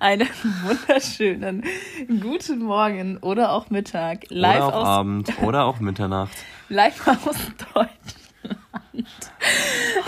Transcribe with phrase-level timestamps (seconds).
[0.00, 0.28] einen
[0.64, 1.64] wunderschönen
[2.20, 4.24] guten Morgen oder auch Mittag.
[4.30, 6.32] Live oder auch aus Abend oder auch Mitternacht.
[6.68, 7.36] Live aus
[7.74, 7.90] Deutschland.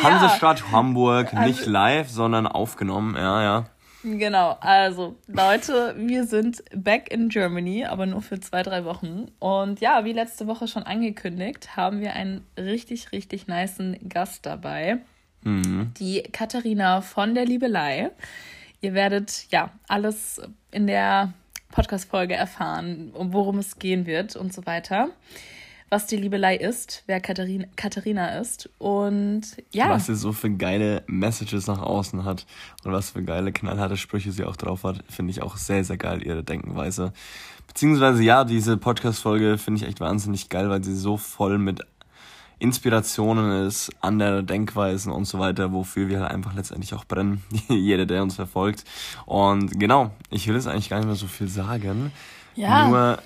[0.02, 0.72] Hansestadt ja.
[0.72, 3.64] Hamburg, nicht also, live, sondern aufgenommen, ja, ja.
[4.02, 9.26] Genau, also Leute, wir sind back in Germany, aber nur für zwei, drei Wochen.
[9.38, 14.98] Und ja, wie letzte Woche schon angekündigt, haben wir einen richtig, richtig niceen Gast dabei.
[15.42, 15.92] Mhm.
[15.98, 18.10] Die Katharina von der Liebelei.
[18.82, 21.32] Ihr werdet ja alles in der
[21.70, 25.08] Podcast-Folge erfahren, worum es gehen wird und so weiter
[25.92, 29.42] was die Liebelei ist, wer Katharina, Katharina ist und
[29.72, 29.90] ja.
[29.90, 32.46] Was sie so für geile Messages nach außen hat
[32.82, 35.98] und was für geile, knallharte Sprüche sie auch drauf hat, finde ich auch sehr, sehr
[35.98, 37.12] geil, ihre Denkenweise.
[37.66, 41.82] Beziehungsweise ja, diese Podcast-Folge finde ich echt wahnsinnig geil, weil sie so voll mit
[42.62, 47.42] Inspirationen ist, andere Denkweisen und so weiter, wofür wir halt einfach letztendlich auch brennen.
[47.68, 48.84] Jeder, der uns verfolgt.
[49.26, 52.12] Und genau, ich will jetzt eigentlich gar nicht mehr so viel sagen.
[52.54, 52.88] Ja.
[52.88, 53.18] Nur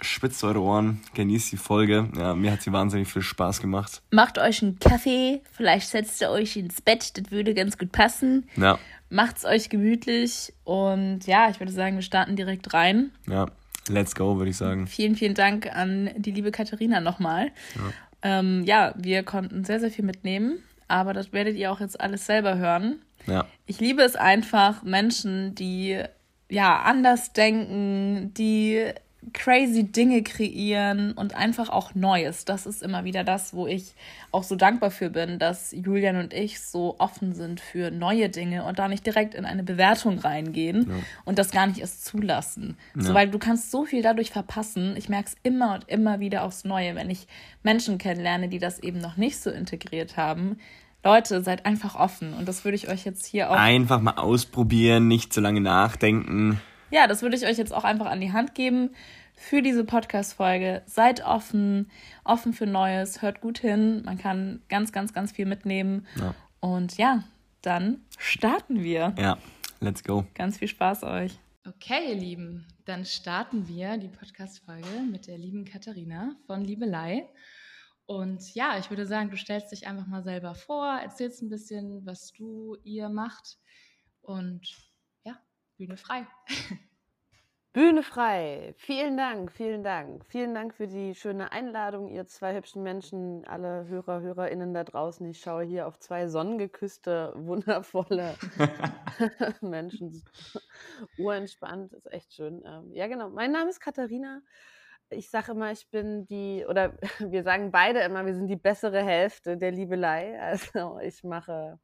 [0.00, 2.08] spitzt eure Ohren, genießt die Folge.
[2.16, 4.00] Ja, mir hat sie wahnsinnig viel Spaß gemacht.
[4.10, 8.48] Macht euch einen Kaffee, vielleicht setzt ihr euch ins Bett, das würde ganz gut passen.
[8.56, 8.78] Ja.
[9.10, 13.10] Macht's euch gemütlich und ja, ich würde sagen, wir starten direkt rein.
[13.28, 13.48] Ja,
[13.88, 14.86] let's go, würde ich sagen.
[14.86, 17.52] Vielen, vielen Dank an die liebe Katharina nochmal.
[17.76, 17.92] Ja.
[18.22, 22.26] Ähm, ja, wir konnten sehr, sehr viel mitnehmen, aber das werdet ihr auch jetzt alles
[22.26, 23.00] selber hören.
[23.26, 23.46] Ja.
[23.66, 26.02] Ich liebe es einfach, Menschen, die
[26.48, 28.92] ja anders denken, die
[29.32, 32.44] crazy Dinge kreieren und einfach auch Neues.
[32.44, 33.94] Das ist immer wieder das, wo ich
[34.32, 38.64] auch so dankbar für bin, dass Julian und ich so offen sind für neue Dinge
[38.64, 40.94] und da nicht direkt in eine Bewertung reingehen ja.
[41.24, 42.76] und das gar nicht erst zulassen.
[42.96, 43.02] Ja.
[43.02, 44.96] So, weil du kannst so viel dadurch verpassen.
[44.96, 47.26] Ich merke es immer und immer wieder aufs Neue, wenn ich
[47.62, 50.58] Menschen kennenlerne, die das eben noch nicht so integriert haben.
[51.04, 53.56] Leute, seid einfach offen und das würde ich euch jetzt hier auch.
[53.56, 56.60] Einfach mal ausprobieren, nicht zu lange nachdenken
[56.92, 58.90] ja, das würde ich euch jetzt auch einfach an die Hand geben
[59.34, 60.82] für diese Podcast-Folge.
[60.84, 61.90] Seid offen,
[62.22, 64.02] offen für Neues, hört gut hin.
[64.04, 66.06] Man kann ganz, ganz, ganz viel mitnehmen.
[66.16, 66.34] Ja.
[66.60, 67.24] Und ja,
[67.62, 69.14] dann starten wir.
[69.18, 69.38] Ja,
[69.80, 70.26] let's go.
[70.34, 71.38] Ganz viel Spaß euch.
[71.66, 77.26] Okay, ihr Lieben, dann starten wir die Podcast-Folge mit der lieben Katharina von Liebelei.
[78.04, 82.04] Und ja, ich würde sagen, du stellst dich einfach mal selber vor, erzählst ein bisschen,
[82.04, 83.58] was du ihr macht
[84.20, 84.91] und
[85.76, 86.26] Bühne frei.
[87.72, 88.74] Bühne frei.
[88.76, 90.26] Vielen Dank, vielen Dank.
[90.26, 95.26] Vielen Dank für die schöne Einladung, ihr zwei hübschen Menschen, alle Hörer, Hörerinnen da draußen.
[95.30, 98.34] Ich schaue hier auf zwei sonnengeküsste, wundervolle
[99.62, 100.22] Menschen.
[101.16, 102.62] Urentspannt, ist echt schön.
[102.66, 103.30] Ähm, ja, genau.
[103.30, 104.42] Mein Name ist Katharina.
[105.08, 109.02] Ich sage immer, ich bin die, oder wir sagen beide immer, wir sind die bessere
[109.02, 110.38] Hälfte der Liebelei.
[110.38, 111.78] Also ich mache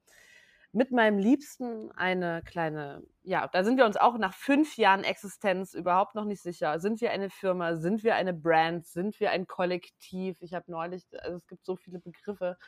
[0.73, 5.75] mit meinem Liebsten eine kleine, ja, da sind wir uns auch nach fünf Jahren Existenz
[5.75, 6.79] überhaupt noch nicht sicher.
[6.79, 7.77] Sind wir eine Firma?
[7.77, 8.87] Sind wir eine Brand?
[8.87, 10.37] Sind wir ein Kollektiv?
[10.41, 12.59] Ich habe neulich, also es gibt so viele Begriffe.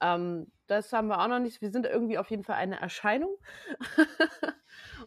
[0.00, 1.60] Ähm, das haben wir auch noch nicht.
[1.62, 3.36] Wir sind irgendwie auf jeden Fall eine Erscheinung.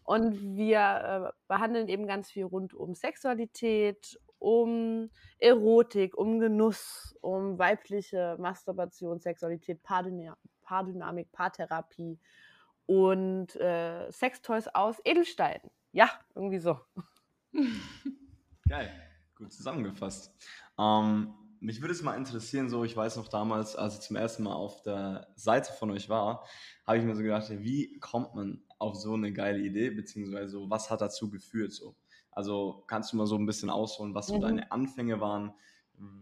[0.04, 7.60] Und wir äh, behandeln eben ganz viel rund um Sexualität, um Erotik, um Genuss, um
[7.60, 10.38] weibliche Masturbation, Sexualität, Paardynamik,
[10.70, 12.20] Paardynamik, Paartherapie
[12.86, 15.60] und äh, Sextoys aus Edelstein.
[15.94, 16.80] Ja, irgendwie so.
[18.70, 18.92] Geil,
[19.36, 20.32] gut zusammengefasst.
[20.78, 24.44] Ähm, mich würde es mal interessieren, so ich weiß noch damals, als ich zum ersten
[24.44, 26.46] Mal auf der Seite von euch war,
[26.86, 30.92] habe ich mir so gedacht, wie kommt man auf so eine geile Idee, beziehungsweise was
[30.92, 31.96] hat dazu geführt so?
[32.32, 34.42] Also kannst du mal so ein bisschen ausholen, was so mhm.
[34.42, 35.52] deine Anfänge waren,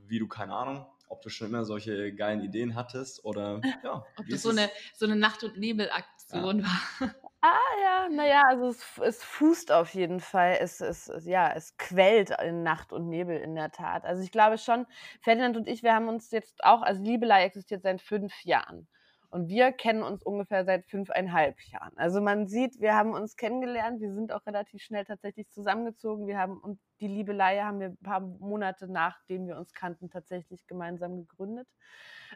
[0.05, 4.05] wie du, keine Ahnung, ob du schon immer solche geilen Ideen hattest oder ja.
[4.17, 6.65] Ob das so eine, so eine Nacht- und Nebel-Aktion ja.
[6.65, 7.15] war.
[7.41, 10.57] Ah ja, naja, also es, es fußt auf jeden Fall.
[10.59, 14.05] Es, es, ja, es quält in Nacht und Nebel in der Tat.
[14.05, 14.87] Also ich glaube schon,
[15.21, 18.87] Ferdinand und ich, wir haben uns jetzt auch, also Liebelei existiert seit fünf Jahren.
[19.29, 21.91] Und wir kennen uns ungefähr seit fünfeinhalb Jahren.
[21.97, 26.27] Also man sieht, wir haben uns kennengelernt, wir sind auch relativ schnell tatsächlich zusammengezogen.
[26.27, 30.65] Wir haben und die Liebelei haben wir ein paar Monate nachdem wir uns kannten tatsächlich
[30.65, 31.67] gemeinsam gegründet.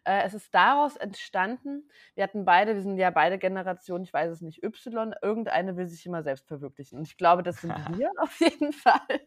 [0.04, 4.31] Äh, es ist daraus entstanden, wir hatten beide, wir sind ja beide Generationen, ich weiß
[4.31, 6.98] es nicht, Y, irgendeine will sich immer selbst verwirklichen.
[6.98, 9.21] Und ich glaube, das sind wir auf jeden Fall.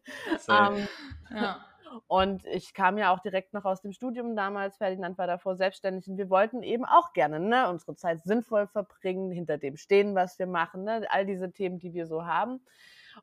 [0.49, 0.89] Ähm,
[1.31, 1.65] ja.
[2.07, 4.77] Und ich kam ja auch direkt noch aus dem Studium damals.
[4.77, 9.31] Ferdinand war davor selbstständig und wir wollten eben auch gerne ne, unsere Zeit sinnvoll verbringen,
[9.31, 12.65] hinter dem stehen, was wir machen, ne, all diese Themen, die wir so haben.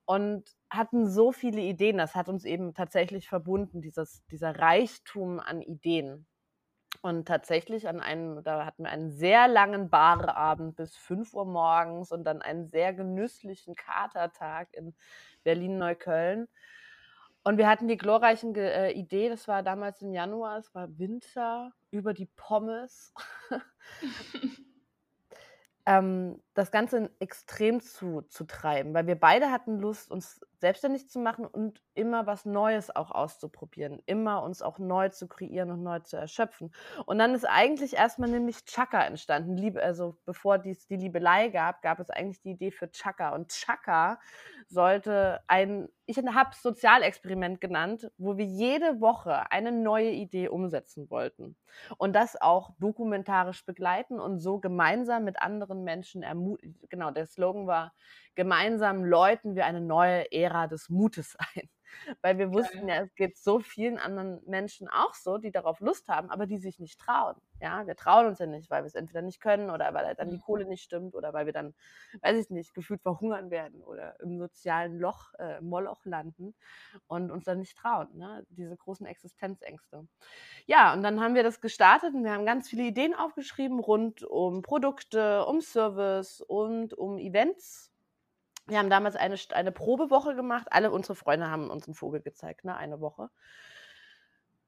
[0.06, 1.98] Und hatten so viele Ideen.
[1.98, 6.28] Das hat uns eben tatsächlich verbunden, dieses, dieser Reichtum an Ideen.
[7.02, 12.12] Und tatsächlich an einem, da hatten wir einen sehr langen Bareabend bis 5 Uhr morgens
[12.12, 14.94] und dann einen sehr genüsslichen Katertag in
[15.44, 16.48] Berlin-Neukölln.
[17.44, 21.74] Und wir hatten die glorreiche äh, Idee, das war damals im Januar, es war Winter,
[21.90, 23.14] über die Pommes.
[25.88, 31.20] ähm, das Ganze extrem zu, zu treiben, weil wir beide hatten Lust, uns selbstständig zu
[31.20, 36.00] machen und immer was Neues auch auszuprobieren, immer uns auch neu zu kreieren und neu
[36.00, 36.72] zu erschöpfen.
[37.06, 39.58] Und dann ist eigentlich erstmal nämlich Chaka entstanden.
[39.58, 43.34] Liebe, also bevor es die Liebelei gab, gab es eigentlich die Idee für Chaka.
[43.34, 44.20] Und Chaka
[44.68, 51.10] sollte ein, ich habe es Sozialexperiment genannt, wo wir jede Woche eine neue Idee umsetzen
[51.10, 51.58] wollten.
[51.98, 56.80] Und das auch dokumentarisch begleiten und so gemeinsam mit anderen Menschen ermutigen.
[56.90, 57.94] Genau, der Slogan war,
[58.36, 61.70] gemeinsam läuten wir eine neue Ära des Mutes ein.
[62.22, 66.08] Weil wir wussten ja, es geht so vielen anderen Menschen auch so, die darauf Lust
[66.08, 67.36] haben, aber die sich nicht trauen.
[67.60, 70.30] Ja, wir trauen uns ja nicht, weil wir es entweder nicht können oder weil dann
[70.30, 70.42] die mhm.
[70.42, 71.74] Kohle nicht stimmt oder weil wir dann,
[72.22, 76.56] weiß ich nicht, gefühlt verhungern werden oder im sozialen Loch, äh, Moloch landen
[77.08, 78.08] und uns dann nicht trauen.
[78.18, 78.46] Ne?
[78.50, 80.08] Diese großen Existenzängste.
[80.66, 84.24] Ja, und dann haben wir das gestartet und wir haben ganz viele Ideen aufgeschrieben rund
[84.24, 87.91] um Produkte, um Service und um Events
[88.68, 90.68] wir haben damals eine, eine Probewoche gemacht.
[90.72, 92.76] Alle unsere Freunde haben uns einen Vogel gezeigt, ne?
[92.76, 93.30] eine Woche.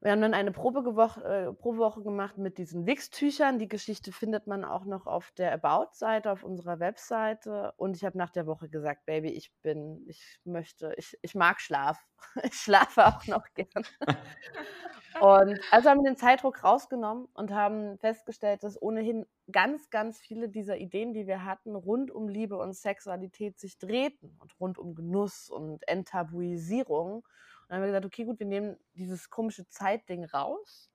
[0.04, 3.58] Wir haben dann eine Probewoche, äh, Probewoche gemacht mit diesen Wix-Tüchern.
[3.58, 7.74] Die Geschichte findet man auch noch auf der About-Seite, auf unserer Webseite.
[7.78, 11.62] Und ich habe nach der Woche gesagt, Baby, ich bin, ich möchte, ich, ich mag
[11.62, 11.98] Schlaf.
[12.44, 13.86] Ich schlafe auch noch gern.
[15.22, 20.50] und also haben wir den Zeitdruck rausgenommen und haben festgestellt, dass ohnehin ganz, ganz viele
[20.50, 24.96] dieser Ideen, die wir hatten, rund um Liebe und Sexualität sich drehten und rund um
[24.96, 27.26] Genuss und Enttabuisierung
[27.74, 30.92] dann haben wir gesagt, okay, gut, wir nehmen dieses komische Zeitding raus.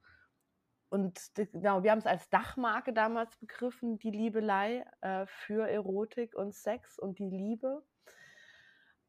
[0.90, 6.54] Und genau, wir haben es als Dachmarke damals begriffen, die Liebelei äh, für Erotik und
[6.54, 7.82] Sex und die Liebe.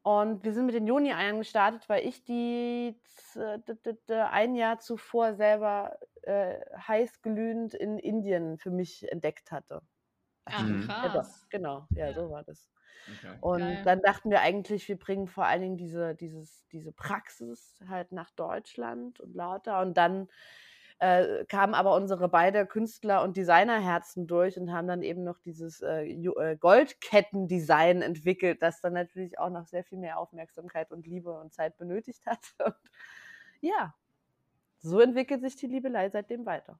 [0.02, 3.00] Und wir sind mit den Juni-Eiern gestartet, weil ich die
[3.36, 9.80] ein Jahr zuvor selber äh, heißglühend in Indien für mich entdeckt hatte.
[10.44, 11.42] Ach, krass.
[11.42, 12.68] Ja, genau, ja, ja, so war das.
[13.18, 13.36] Okay.
[13.40, 13.82] Und Geil.
[13.84, 18.30] dann dachten wir eigentlich, wir bringen vor allen Dingen diese, dieses, diese Praxis halt nach
[18.30, 19.80] Deutschland und lauter.
[19.80, 20.28] Und dann
[21.00, 25.80] äh, kamen aber unsere beiden Künstler- und Designerherzen durch und haben dann eben noch dieses
[25.80, 31.32] äh, äh Goldketten-Design entwickelt, das dann natürlich auch noch sehr viel mehr Aufmerksamkeit und Liebe
[31.32, 32.40] und Zeit benötigt hat.
[32.64, 32.74] Und
[33.62, 33.94] ja,
[34.78, 36.78] so entwickelt sich die Liebelei seitdem weiter.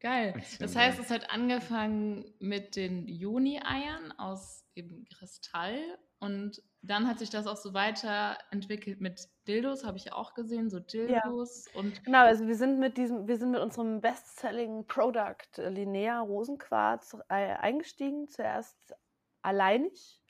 [0.00, 0.34] Geil.
[0.60, 5.78] Das heißt, es hat angefangen mit den Juni-Eiern aus eben Kristall
[6.18, 10.78] und dann hat sich das auch so weiterentwickelt mit Dildos, habe ich auch gesehen, so
[10.78, 11.80] Dildos ja.
[11.80, 17.16] und genau, also wir sind mit diesem, wir sind mit unserem Best-selling Product Linnea Rosenquarz
[17.28, 18.94] äh, eingestiegen, zuerst
[19.42, 20.20] alleinig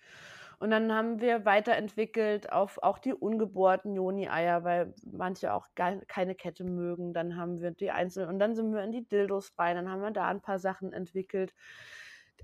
[0.61, 6.65] und dann haben wir weiterentwickelt auf auch die ungeborten Joni-Eier, weil manche auch keine Kette
[6.65, 7.13] mögen.
[7.13, 9.77] Dann haben wir die einzelnen und dann sind wir in die Dildos rein.
[9.77, 11.55] Dann haben wir da ein paar Sachen entwickelt.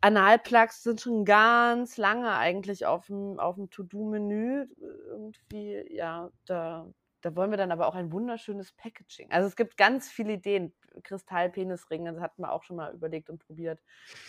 [0.00, 4.67] Analplugs sind schon ganz lange eigentlich auf dem, auf dem To-Do-Menü.
[5.08, 6.87] Irgendwie, ja, da
[7.25, 9.31] da wollen wir dann aber auch ein wunderschönes Packaging.
[9.31, 10.75] Also es gibt ganz viele Ideen.
[11.02, 13.81] Kristallpenisringe, das hatten wir auch schon mal überlegt und probiert.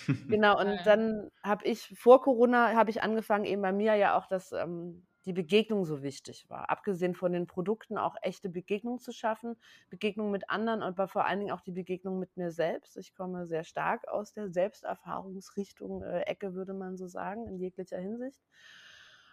[0.29, 4.27] Genau, und dann habe ich, vor Corona habe ich angefangen, eben bei mir ja auch,
[4.27, 6.69] dass ähm, die Begegnung so wichtig war.
[6.69, 9.55] Abgesehen von den Produkten auch echte Begegnungen zu schaffen,
[9.89, 12.97] Begegnung mit anderen, aber vor allen Dingen auch die Begegnung mit mir selbst.
[12.97, 17.97] Ich komme sehr stark aus der Selbsterfahrungsrichtung, äh, Ecke würde man so sagen, in jeglicher
[17.97, 18.39] Hinsicht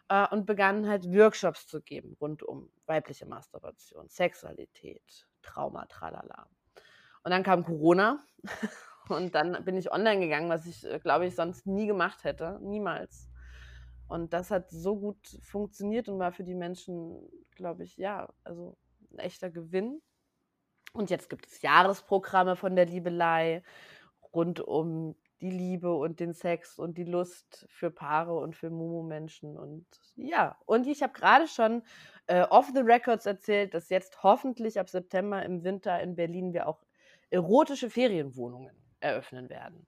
[0.09, 6.49] äh, und begannen halt Workshops zu geben rund um weibliche Masturbation, Sexualität, Trauma, tralala.
[7.25, 8.21] Und dann kam Corona
[9.09, 12.59] und dann bin ich online gegangen, was ich, äh, glaube ich, sonst nie gemacht hätte,
[12.63, 13.29] niemals.
[14.13, 18.77] Und das hat so gut funktioniert und war für die Menschen, glaube ich, ja, also
[19.11, 20.03] ein echter Gewinn.
[20.93, 23.63] Und jetzt gibt es Jahresprogramme von der Liebelei
[24.35, 29.57] rund um die Liebe und den Sex und die Lust für Paare und für Mumu-Menschen.
[29.57, 31.83] Und ja, und ich habe gerade schon
[32.27, 36.69] äh, off the records erzählt, dass jetzt hoffentlich ab September im Winter in Berlin wir
[36.69, 36.85] auch
[37.31, 39.87] erotische Ferienwohnungen eröffnen werden.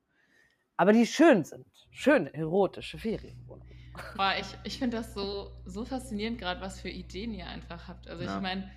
[0.78, 1.66] Aber die schön sind.
[1.90, 3.83] Schöne erotische Ferienwohnungen.
[4.16, 8.08] Boah, ich, ich finde das so, so faszinierend gerade, was für Ideen ihr einfach habt.
[8.08, 8.36] Also ja.
[8.36, 8.70] ich meine,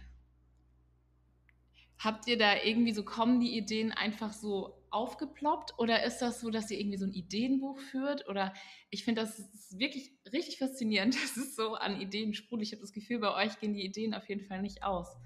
[1.97, 6.49] habt ihr da irgendwie so, kommen die Ideen einfach so aufgeploppt oder ist das so,
[6.49, 8.27] dass ihr irgendwie so ein Ideenbuch führt?
[8.29, 8.53] Oder
[8.89, 11.15] ich finde das wirklich richtig faszinierend.
[11.21, 12.67] Das ist so an Ideen sprudelt.
[12.67, 15.17] Ich habe das Gefühl, bei euch gehen die Ideen auf jeden Fall nicht aus.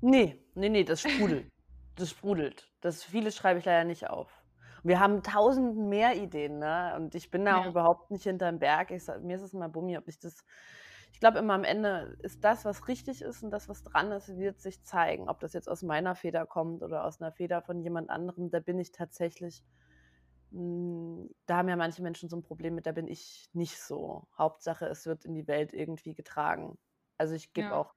[0.00, 1.50] Nee, nee, nee, das sprudelt.
[1.96, 2.68] das sprudelt.
[2.80, 4.43] Das viele schreibe ich leider nicht auf.
[4.84, 6.92] Wir haben tausend mehr Ideen, ne?
[6.96, 7.62] Und ich bin da ja.
[7.62, 8.90] auch überhaupt nicht hinterm Berg.
[8.90, 10.44] Ich sag, mir ist es mal bummi, ob ich das.
[11.10, 14.36] Ich glaube immer am Ende ist das, was richtig ist und das, was dran ist,
[14.36, 15.28] wird sich zeigen.
[15.28, 18.60] Ob das jetzt aus meiner Feder kommt oder aus einer Feder von jemand anderem, da
[18.60, 19.64] bin ich tatsächlich.
[20.52, 24.28] Hm, da haben ja manche Menschen so ein Problem mit, da bin ich nicht so.
[24.36, 26.76] Hauptsache, es wird in die Welt irgendwie getragen.
[27.16, 27.74] Also ich gebe ja.
[27.74, 27.94] auch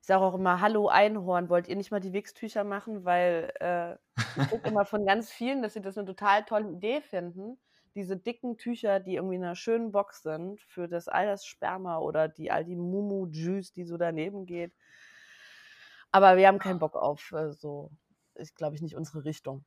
[0.00, 3.04] ich sage auch immer, hallo Einhorn, wollt ihr nicht mal die Wix-Tücher machen?
[3.04, 3.94] Weil äh,
[4.40, 7.58] ich gucke immer von ganz vielen, dass sie das eine total tolle Idee finden.
[7.94, 11.98] Diese dicken Tücher, die irgendwie in einer schönen Box sind, für das all das Sperma
[11.98, 14.72] oder die all die Mumu-Juice, die so daneben geht.
[16.12, 17.90] Aber wir haben keinen Bock auf äh, so,
[18.34, 19.64] ist glaube ich nicht unsere Richtung.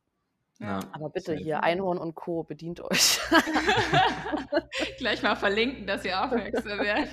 [0.60, 3.20] Ja, Aber bitte hier, Einhorn und Co., bedient euch.
[4.98, 7.10] Gleich mal verlinken, dass ihr aufmerksam werdet.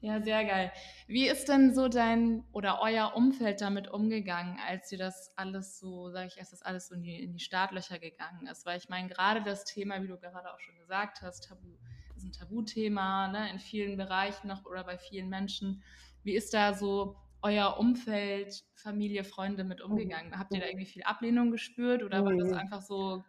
[0.00, 0.72] Ja, sehr geil.
[1.08, 6.10] Wie ist denn so dein oder euer Umfeld damit umgegangen, als ihr das alles so,
[6.10, 8.64] sage ich erst, das alles so in die, in die Startlöcher gegangen ist?
[8.64, 11.76] Weil ich meine, gerade das Thema, wie du gerade auch schon gesagt hast, Tabu,
[12.16, 15.82] ist ein Tabuthema ne, in vielen Bereichen noch oder bei vielen Menschen.
[16.22, 19.92] Wie ist da so euer Umfeld, Familie, Freunde mit mhm.
[19.92, 20.38] umgegangen?
[20.38, 23.24] Habt ihr da irgendwie viel Ablehnung gespürt oder war das einfach so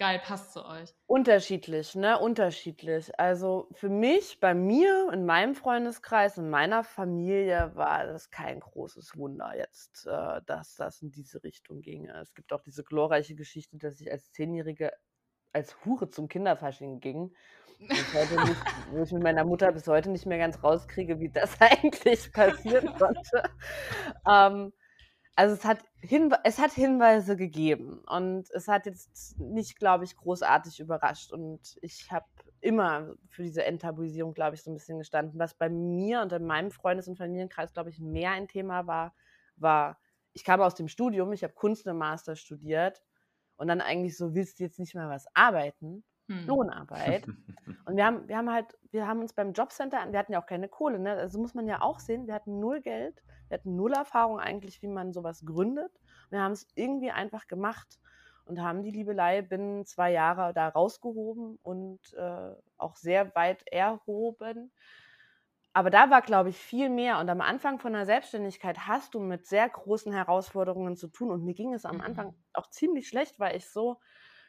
[0.00, 0.94] geil passt zu euch?
[1.06, 2.18] Unterschiedlich, ne?
[2.18, 3.20] Unterschiedlich.
[3.20, 9.16] Also für mich, bei mir, in meinem Freundeskreis, in meiner Familie war das kein großes
[9.16, 12.18] Wunder jetzt, äh, dass das in diese Richtung ginge.
[12.18, 14.90] Es gibt auch diese glorreiche Geschichte, dass ich als Zehnjährige
[15.52, 17.34] als Hure zum Kinderfasching ging.
[17.78, 18.04] Nicht,
[18.92, 22.94] wo ich mit meiner Mutter bis heute nicht mehr ganz rauskriege, wie das eigentlich passieren
[22.96, 23.42] konnte.
[24.30, 24.72] ähm,
[25.36, 30.16] also es hat, Hinwe es hat Hinweise gegeben und es hat jetzt nicht, glaube ich,
[30.16, 31.32] großartig überrascht.
[31.32, 32.26] Und ich habe
[32.60, 35.38] immer für diese Enttabuisierung, glaube ich, so ein bisschen gestanden.
[35.38, 39.14] Was bei mir und in meinem Freundes- und Familienkreis, glaube ich, mehr ein Thema war,
[39.56, 39.98] war,
[40.32, 43.02] ich kam aus dem Studium, ich habe Kunst im Master studiert
[43.56, 46.04] und dann eigentlich so, willst du jetzt nicht mal was arbeiten?
[46.28, 46.46] Hm.
[46.46, 47.26] Lohnarbeit.
[47.86, 50.46] Und wir haben, wir haben halt, wir haben uns beim Jobcenter, wir hatten ja auch
[50.46, 51.14] keine Kohle, ne?
[51.14, 53.20] Also muss man ja auch sehen, wir hatten null Geld,
[53.50, 55.92] wir hatten null Erfahrung eigentlich, wie man sowas gründet.
[56.30, 57.98] Wir haben es irgendwie einfach gemacht
[58.44, 64.72] und haben die Liebelei binnen zwei Jahre da rausgehoben und äh, auch sehr weit erhoben.
[65.72, 67.18] Aber da war, glaube ich, viel mehr.
[67.18, 71.30] Und am Anfang von der Selbstständigkeit hast du mit sehr großen Herausforderungen zu tun.
[71.30, 72.02] Und mir ging es am mhm.
[72.02, 73.98] Anfang auch ziemlich schlecht, weil ich so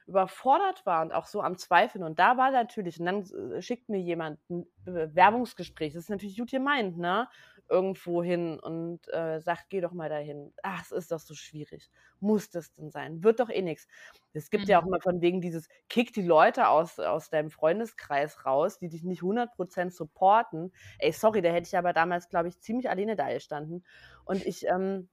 [0.08, 2.03] überfordert war und auch so am Zweifeln.
[2.03, 6.38] Und da war natürlich, und dann äh, schickt mir jemand ein Bewerbungsgespräch, das ist natürlich
[6.38, 7.27] gut gemeint, ne?
[7.72, 10.54] Irgendwo hin und äh, sagt, geh doch mal dahin.
[10.62, 11.90] Ach, es ist doch so schwierig.
[12.20, 13.24] Muss das denn sein?
[13.24, 13.88] Wird doch eh nichts.
[14.34, 14.70] Es gibt mhm.
[14.70, 14.90] ja auch mhm.
[14.90, 19.22] immer von wegen dieses, kick die Leute aus, aus deinem Freundeskreis raus, die dich nicht
[19.22, 20.74] 100% supporten.
[21.00, 23.86] Ey, sorry, da hätte ich aber damals, glaube ich, ziemlich alleine da gestanden.
[24.25, 25.08] Und ich, ähm,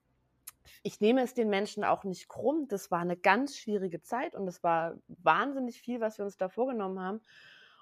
[0.82, 2.66] ich nehme es den Menschen auch nicht krumm.
[2.68, 6.48] Das war eine ganz schwierige Zeit und es war wahnsinnig viel, was wir uns da
[6.48, 7.20] vorgenommen haben.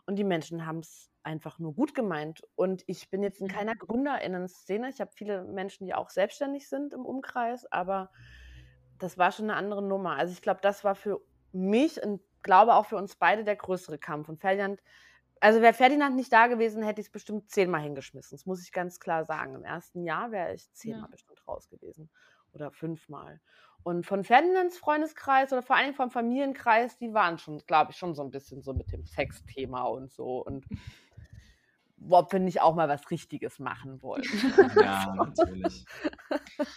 [0.06, 2.42] Und die Menschen haben es einfach nur gut gemeint.
[2.54, 3.52] Und ich bin jetzt in mhm.
[3.52, 4.88] keiner Gründerinnen-Szene.
[4.88, 8.10] Ich habe viele Menschen, die auch selbstständig sind im Umkreis, aber
[8.98, 10.16] das war schon eine andere Nummer.
[10.16, 11.20] Also ich glaube, das war für
[11.52, 14.28] mich und glaube auch für uns beide der größere Kampf.
[14.28, 14.80] Und Ferdinand,
[15.40, 18.36] also wäre Ferdinand nicht da gewesen, hätte ich es bestimmt zehnmal hingeschmissen.
[18.36, 19.54] Das muss ich ganz klar sagen.
[19.56, 21.08] Im ersten Jahr wäre ich zehnmal ja.
[21.08, 22.08] bestimmt raus gewesen
[22.56, 23.40] oder fünfmal.
[23.82, 28.16] Und von Ferdinands Freundeskreis oder vor allem vom Familienkreis, die waren schon, glaube ich, schon
[28.16, 30.44] so ein bisschen so mit dem Sexthema und so.
[30.44, 30.66] Und
[32.10, 34.24] ob wir nicht auch mal was Richtiges machen wollen.
[34.82, 35.84] Ja, natürlich.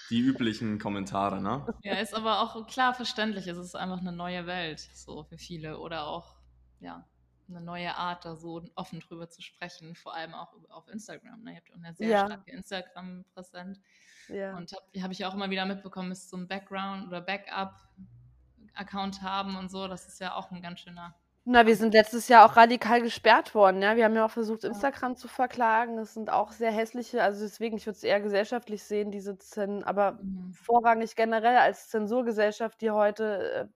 [0.10, 1.66] Die üblichen Kommentare, ne?
[1.84, 3.48] Ja, ist aber auch klar verständlich.
[3.48, 5.80] Es ist einfach eine neue Welt, so für viele.
[5.80, 6.36] Oder auch,
[6.80, 7.08] ja,
[7.50, 11.42] eine neue Art, da so offen drüber zu sprechen, vor allem auch auf Instagram.
[11.44, 11.52] Ne?
[11.52, 12.26] Ihr habt auch eine sehr ja.
[12.26, 13.80] starke Instagram präsent.
[14.30, 14.56] Ja.
[14.56, 19.56] Und habe hab ich auch immer wieder mitbekommen, ist so ein Background oder Backup-Account haben
[19.56, 19.88] und so.
[19.88, 21.16] Das ist ja auch ein ganz schöner.
[21.46, 23.82] Na, wir sind letztes Jahr auch radikal gesperrt worden.
[23.82, 23.96] Ja?
[23.96, 25.98] Wir haben ja auch versucht, Instagram zu verklagen.
[25.98, 29.84] Das sind auch sehr hässliche, also deswegen, ich würde es eher gesellschaftlich sehen, diese Zen,
[29.84, 30.54] aber mhm.
[30.54, 33.70] vorrangig generell als Zensurgesellschaft, die heute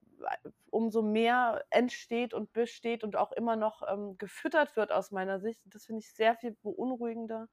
[0.44, 5.40] äh, umso mehr entsteht und besteht und auch immer noch ähm, gefüttert wird aus meiner
[5.40, 5.62] Sicht.
[5.66, 7.48] Das finde ich sehr viel beunruhigender.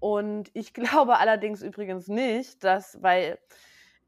[0.00, 3.38] Und ich glaube allerdings übrigens nicht, dass, weil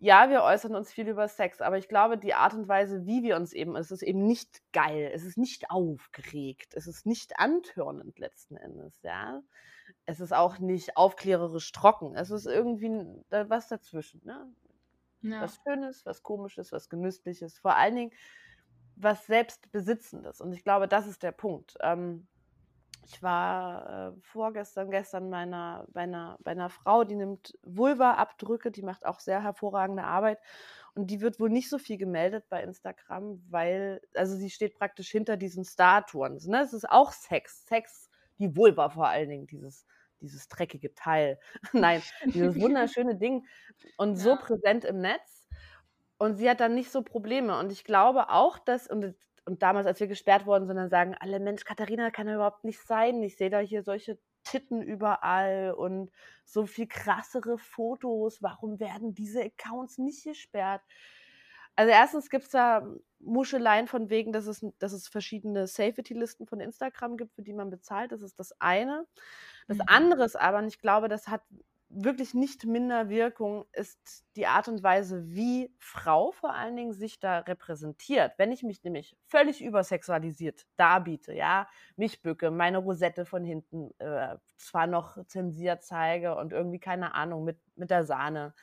[0.03, 3.23] ja, wir äußern uns viel über Sex, aber ich glaube, die Art und Weise, wie
[3.23, 7.39] wir uns eben, es ist eben nicht geil, es ist nicht aufgeregt, es ist nicht
[7.39, 9.43] antörnend letzten Endes, ja.
[10.07, 12.89] Es ist auch nicht aufklärerisch trocken, es ist irgendwie
[13.29, 14.51] was dazwischen, ne?
[15.21, 15.43] Ja.
[15.43, 18.13] Was Schönes, was Komisches, was Genüssliches, vor allen Dingen
[18.97, 20.41] was Selbstbesitzendes.
[20.41, 21.77] Und ich glaube, das ist der Punkt.
[21.81, 22.27] Ähm,
[23.07, 28.83] ich war äh, vorgestern, gestern meiner, bei, einer, bei einer Frau, die nimmt Vulva-Abdrücke, die
[28.83, 30.39] macht auch sehr hervorragende Arbeit.
[30.95, 35.11] Und die wird wohl nicht so viel gemeldet bei Instagram, weil, also sie steht praktisch
[35.11, 36.39] hinter diesen Statuen.
[36.47, 36.63] Ne?
[36.63, 37.65] Es ist auch Sex.
[37.67, 39.87] Sex, die Vulva vor allen Dingen, dieses,
[40.21, 41.39] dieses dreckige Teil.
[41.73, 43.47] Nein, dieses wunderschöne Ding.
[43.97, 44.25] Und ja.
[44.25, 45.47] so präsent im Netz.
[46.19, 47.59] Und sie hat dann nicht so Probleme.
[47.59, 51.17] Und ich glaube auch, dass, und und damals, als wir gesperrt worden sind, dann sagen
[51.19, 53.23] alle, Mensch, Katharina kann ja überhaupt nicht sein.
[53.23, 56.11] Ich sehe da hier solche Titten überall und
[56.45, 58.43] so viel krassere Fotos.
[58.43, 60.83] Warum werden diese Accounts nicht gesperrt?
[61.77, 62.87] Also erstens gibt es da
[63.21, 67.71] Muscheleien von wegen, dass es, dass es verschiedene Safety-Listen von Instagram gibt, für die man
[67.71, 68.13] bezahlt.
[68.13, 69.07] Das ist das eine.
[69.69, 69.85] Das mhm.
[69.87, 71.43] andere ist aber, und ich glaube, das hat
[71.91, 77.19] wirklich nicht minder Wirkung ist die Art und Weise, wie Frau vor allen Dingen sich
[77.19, 78.33] da repräsentiert.
[78.39, 84.37] Wenn ich mich nämlich völlig übersexualisiert darbiete, ja, mich bücke, meine Rosette von hinten äh,
[84.57, 88.55] zwar noch zensiert zeige und irgendwie keine Ahnung mit, mit der Sahne,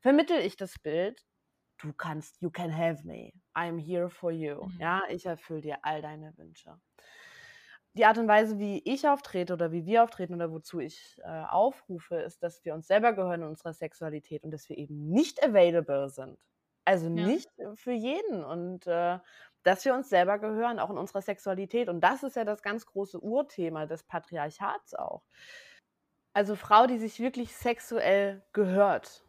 [0.00, 1.24] vermittel ich das Bild,
[1.78, 4.80] du kannst, you can have me, I'm here for you, mhm.
[4.80, 6.78] ja, ich erfülle dir all deine Wünsche
[7.94, 11.44] die Art und Weise, wie ich auftrete oder wie wir auftreten oder wozu ich äh,
[11.48, 15.42] aufrufe, ist, dass wir uns selber gehören in unserer Sexualität und dass wir eben nicht
[15.42, 16.38] available sind.
[16.84, 17.26] Also ja.
[17.26, 19.18] nicht für jeden und äh,
[19.62, 21.88] dass wir uns selber gehören, auch in unserer Sexualität.
[21.88, 25.22] Und das ist ja das ganz große Urthema des Patriarchats auch.
[26.32, 29.27] Also Frau, die sich wirklich sexuell gehört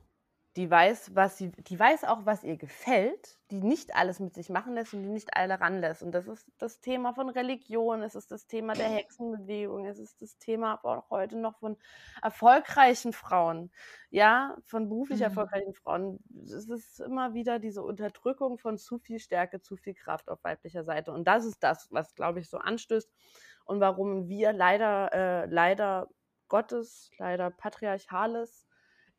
[0.55, 4.49] die weiß, was sie, die weiß auch, was ihr gefällt, die nicht alles mit sich
[4.49, 6.01] machen lässt und die nicht alle ranlässt.
[6.01, 10.21] Und das ist das Thema von Religion, es ist das Thema der Hexenbewegung, es ist
[10.21, 11.77] das Thema auch heute noch von
[12.21, 13.71] erfolgreichen Frauen,
[14.09, 15.25] ja, von beruflich mhm.
[15.25, 16.19] erfolgreichen Frauen.
[16.43, 20.83] Es ist immer wieder diese Unterdrückung von zu viel Stärke, zu viel Kraft auf weiblicher
[20.83, 21.11] Seite.
[21.11, 23.11] Und das ist das, was, glaube ich, so anstößt
[23.65, 26.07] und warum wir leider, äh, leider
[26.47, 28.68] Gottes, leider patriarchales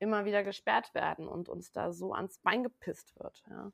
[0.00, 3.42] immer wieder gesperrt werden und uns da so ans Bein gepisst wird.
[3.48, 3.72] Ja,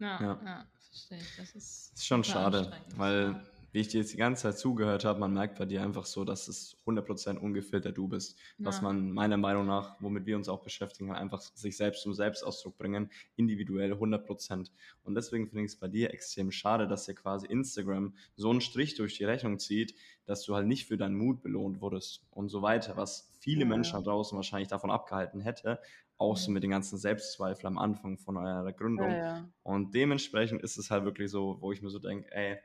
[0.00, 0.40] ja, ja.
[0.44, 1.36] ja verstehe ich.
[1.36, 3.40] Das ist, das ist schon schade, weil
[3.72, 6.24] wie ich dir jetzt die ganze Zeit zugehört habe, man merkt bei dir einfach so,
[6.24, 8.38] dass es 100% ungefiltert du bist.
[8.56, 8.66] Ja.
[8.66, 12.78] Was man meiner Meinung nach, womit wir uns auch beschäftigen, einfach sich selbst zum Selbstausdruck
[12.78, 14.70] bringen, individuell 100%.
[15.04, 18.62] Und deswegen finde ich es bei dir extrem schade, dass dir quasi Instagram so einen
[18.62, 22.48] Strich durch die Rechnung zieht, dass du halt nicht für deinen Mut belohnt wurdest und
[22.48, 23.64] so weiter, was viele.
[23.66, 25.80] Menschen da draußen wahrscheinlich davon abgehalten hätte,
[26.16, 29.52] auch so mit den ganzen Selbstzweifeln am Anfang von eurer Gründung.
[29.62, 32.58] Und dementsprechend ist es halt wirklich so, wo ich mir so denke, ey,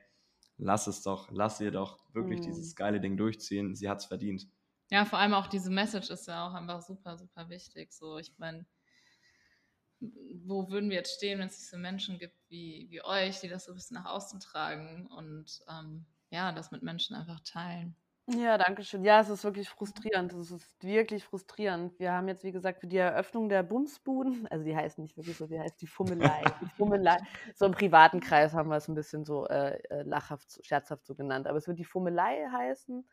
[0.58, 2.43] lass es doch, lass ihr doch wirklich mhm.
[2.43, 3.76] dieses geile Ding durchziehen.
[3.76, 4.48] Sie hat es verdient.
[4.89, 7.91] Ja, vor allem auch diese Message ist ja auch einfach super, super wichtig.
[7.93, 8.65] So, ich meine,
[10.46, 13.65] wo würden wir jetzt stehen, wenn es diese Menschen gibt wie, wie euch, die das
[13.65, 17.96] so ein bisschen nach außen tragen und ähm, ja, das mit Menschen einfach teilen.
[18.29, 19.03] Ja, danke schön.
[19.03, 20.31] Ja, es ist wirklich frustrierend.
[20.31, 21.99] Es ist wirklich frustrierend.
[21.99, 25.36] Wir haben jetzt, wie gesagt, für die Eröffnung der Bumsbuden, also die heißt nicht wirklich
[25.36, 26.41] so, die heißt die Fummelei.
[26.62, 27.17] Die Fummelei.
[27.55, 31.15] So im privaten Kreis haben wir es ein bisschen so äh, äh, lachhaft, scherzhaft so
[31.15, 31.47] genannt.
[31.47, 33.05] Aber es wird die Fummelei heißen.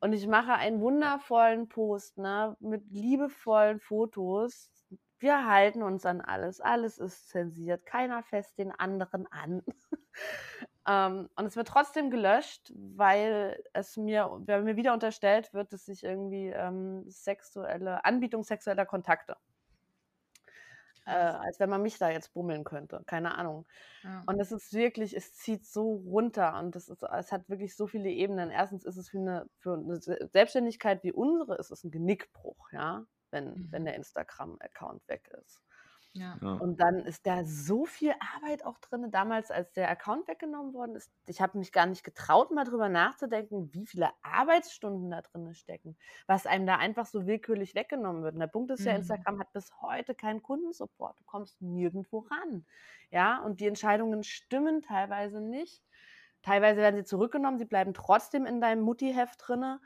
[0.00, 4.70] Und ich mache einen wundervollen Post, ne, mit liebevollen Fotos.
[5.18, 6.60] Wir halten uns an alles.
[6.60, 7.84] Alles ist zensiert.
[7.84, 9.62] Keiner fässt den anderen an.
[10.86, 15.88] Ähm, und es wird trotzdem gelöscht, weil es mir, weil mir wieder unterstellt wird, dass
[15.88, 19.36] ich irgendwie ähm, sexuelle, Anbietung sexueller Kontakte.
[21.06, 23.00] Äh, als wenn man mich da jetzt bummeln könnte.
[23.06, 23.64] Keine Ahnung.
[24.02, 24.24] Ja.
[24.26, 27.86] Und es ist wirklich, es zieht so runter und es, ist, es hat wirklich so
[27.86, 28.50] viele Ebenen.
[28.50, 33.06] Erstens ist es für eine, für eine Selbstständigkeit wie unsere, ist es ein Genickbruch, ja,
[33.30, 33.68] wenn, mhm.
[33.70, 35.62] wenn der Instagram-Account weg ist.
[36.16, 36.36] Ja.
[36.40, 39.10] Und dann ist da so viel Arbeit auch drin.
[39.10, 42.88] Damals, als der Account weggenommen worden ist, ich habe mich gar nicht getraut, mal drüber
[42.88, 48.34] nachzudenken, wie viele Arbeitsstunden da drin stecken, was einem da einfach so willkürlich weggenommen wird.
[48.34, 49.00] Und der Punkt ist ja, mhm.
[49.00, 51.18] Instagram hat bis heute keinen Kundensupport.
[51.20, 52.66] Du kommst nirgendwo ran.
[53.10, 55.82] Ja, und die Entscheidungen stimmen teilweise nicht.
[56.42, 59.80] Teilweise werden sie zurückgenommen, sie bleiben trotzdem in deinem Mutti-Heft drinne.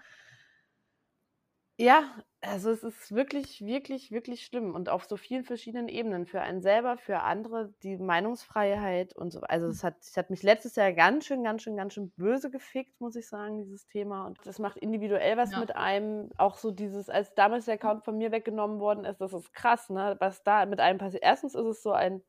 [1.81, 2.05] Ja,
[2.43, 6.27] also es ist wirklich, wirklich, wirklich schlimm und auf so vielen verschiedenen Ebenen.
[6.27, 9.41] Für einen selber, für andere, die Meinungsfreiheit und so.
[9.41, 9.73] Also hm.
[9.73, 13.01] es hat, es hat mich letztes Jahr ganz schön, ganz schön, ganz schön böse gefickt,
[13.01, 14.27] muss ich sagen, dieses Thema.
[14.27, 15.61] Und das macht individuell was ja.
[15.61, 16.29] mit einem.
[16.37, 19.89] Auch so dieses, als damals der Account von mir weggenommen worden ist, das ist krass,
[19.89, 20.17] ne?
[20.19, 21.23] Was da mit einem passiert.
[21.23, 22.23] Erstens ist es so ein,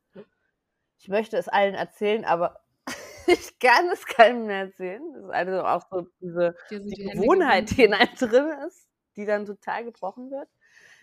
[0.98, 2.62] ich möchte es allen erzählen, aber
[3.28, 5.04] ich kann es keinem mehr erzählen.
[5.14, 9.46] Das ist also auch so diese die Gewohnheit, die in einem drin ist die dann
[9.46, 10.50] total gebrochen wird.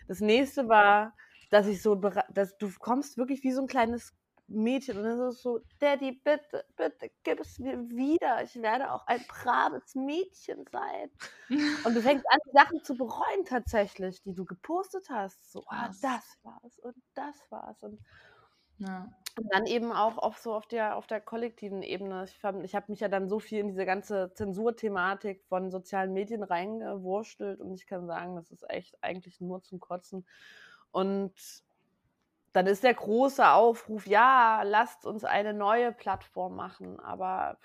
[0.07, 1.15] Das nächste war,
[1.49, 4.13] dass ich so, dass du kommst wirklich wie so ein kleines
[4.49, 4.97] Mädchen.
[4.97, 8.43] Und dann ist es so, Daddy, bitte, bitte, gib es mir wieder.
[8.43, 11.11] Ich werde auch ein braves Mädchen sein.
[11.85, 15.51] und du fängst an, Sachen zu bereuen tatsächlich, die du gepostet hast.
[15.51, 17.81] So, ah, das war's und das war's.
[17.83, 17.99] Und
[18.79, 19.07] ja.
[19.37, 22.25] Und dann eben auch auf so auf der, auf der kollektiven Ebene.
[22.25, 26.43] Ich, ich habe mich ja dann so viel in diese ganze Zensurthematik von sozialen Medien
[26.43, 30.25] reingewurstelt und ich kann sagen, das ist echt eigentlich nur zum Kotzen.
[30.91, 31.33] Und
[32.51, 36.99] dann ist der große Aufruf, ja, lasst uns eine neue Plattform machen.
[36.99, 37.57] Aber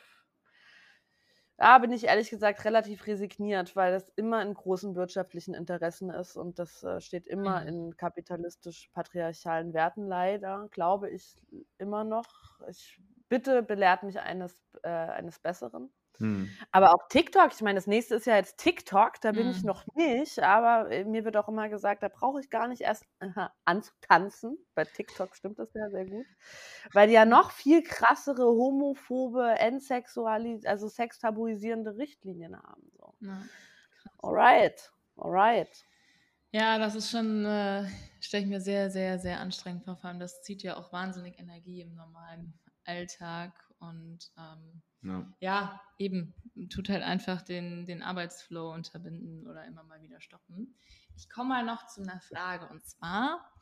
[1.57, 6.37] da bin ich ehrlich gesagt relativ resigniert, weil das immer in großen wirtschaftlichen Interessen ist
[6.37, 7.69] und das äh, steht immer mhm.
[7.69, 11.37] in kapitalistisch-patriarchalen Werten leider, glaube ich
[11.79, 12.61] immer noch.
[12.69, 15.93] Ich bitte belehrt mich eines, äh, eines Besseren.
[16.19, 16.49] Hm.
[16.71, 19.51] Aber auch TikTok, ich meine, das nächste ist ja jetzt TikTok, da bin hm.
[19.51, 22.83] ich noch nicht, aber äh, mir wird auch immer gesagt, da brauche ich gar nicht
[22.83, 24.59] erst aha, anzutanzen.
[24.75, 26.27] Bei TikTok stimmt das ja sehr gut,
[26.93, 32.91] weil die ja noch viel krassere homophobe, entsexualis also sextabuisierende Richtlinien haben.
[32.97, 33.15] So.
[33.21, 33.43] Ja,
[34.19, 35.85] alright, alright.
[36.53, 37.89] Ja, das ist schon, äh,
[38.21, 39.97] stelle ich mir sehr, sehr, sehr anstrengend vor.
[39.97, 45.35] Vor allem, das zieht ja auch wahnsinnig Energie im normalen Alltag und ähm, ja.
[45.41, 45.81] ja.
[45.99, 46.35] eben,
[46.71, 50.77] tut halt einfach den, den Arbeitsflow unterbinden oder immer mal wieder stoppen.
[51.17, 53.53] Ich komme mal noch zu einer Frage und zwar,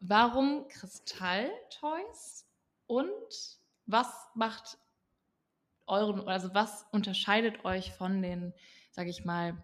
[0.00, 2.46] warum Kristall-Toys
[2.86, 4.78] und was macht
[5.86, 8.54] euren, also was unterscheidet euch von den,
[8.90, 9.62] sage ich mal,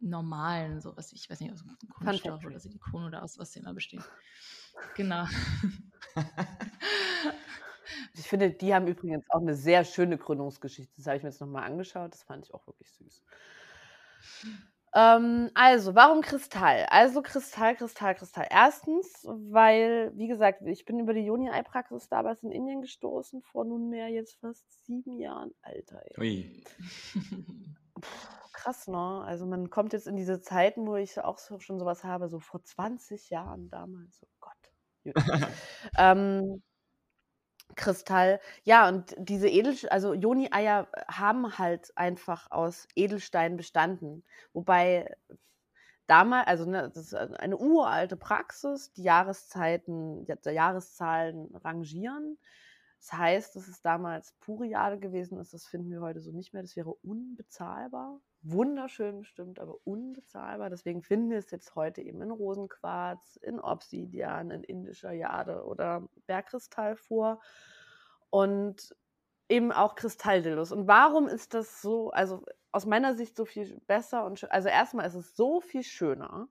[0.00, 3.74] normalen, so was ich weiß nicht, aus Kunststoff oder Silikon oder aus was sie immer
[3.74, 4.02] bestehen.
[4.96, 5.26] Genau.
[8.14, 10.92] Ich finde, die haben übrigens auch eine sehr schöne Gründungsgeschichte.
[10.96, 12.12] Das habe ich mir jetzt nochmal angeschaut.
[12.12, 13.22] Das fand ich auch wirklich süß.
[14.92, 16.86] Ähm, also, warum Kristall?
[16.90, 18.48] Also Kristall, Kristall, Kristall.
[18.50, 24.08] Erstens, weil, wie gesagt, ich bin über die Joni-Ei-Praxis damals in Indien gestoßen, vor nunmehr
[24.08, 25.52] jetzt fast sieben Jahren.
[25.62, 26.20] Alter, ey.
[26.20, 26.64] Ui.
[28.60, 29.22] krass, ne?
[29.24, 32.40] Also man kommt jetzt in diese Zeiten, wo ich auch so, schon sowas habe, so
[32.40, 34.22] vor 20 Jahren damals.
[34.22, 35.06] Oh Gott.
[35.98, 36.62] ähm,
[37.76, 38.40] Kristall.
[38.64, 44.24] Ja, und diese Edel, also Joni-Eier haben halt einfach aus Edelstein bestanden.
[44.52, 45.16] Wobei
[46.06, 52.38] damals, also ne, das ist eine uralte Praxis, die Jahreszeiten, die Jahreszahlen rangieren.
[52.98, 56.52] Das heißt, dass es damals pure Jade gewesen ist, das finden wir heute so nicht
[56.52, 56.62] mehr.
[56.62, 58.20] Das wäre unbezahlbar.
[58.42, 60.70] Wunderschön bestimmt, aber unbezahlbar.
[60.70, 66.08] Deswegen finden wir es jetzt heute eben in Rosenquarz, in Obsidian, in indischer Jade oder
[66.26, 67.40] Bergkristall vor.
[68.30, 68.94] Und
[69.50, 70.72] eben auch Kristalldildos.
[70.72, 75.06] Und warum ist das so, also aus meiner Sicht so viel besser und also erstmal
[75.06, 76.48] ist es so viel schöner,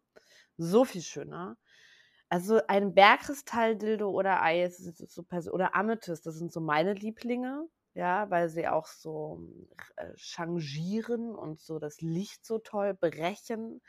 [0.58, 1.58] so viel schöner,
[2.28, 4.94] also ein Bergkristall-Dildo oder Eis
[5.52, 7.68] oder Amethyst, das sind so meine Lieblinge,
[8.00, 9.42] ja, weil sie auch so
[9.98, 13.82] äh, changieren und so das Licht so toll brechen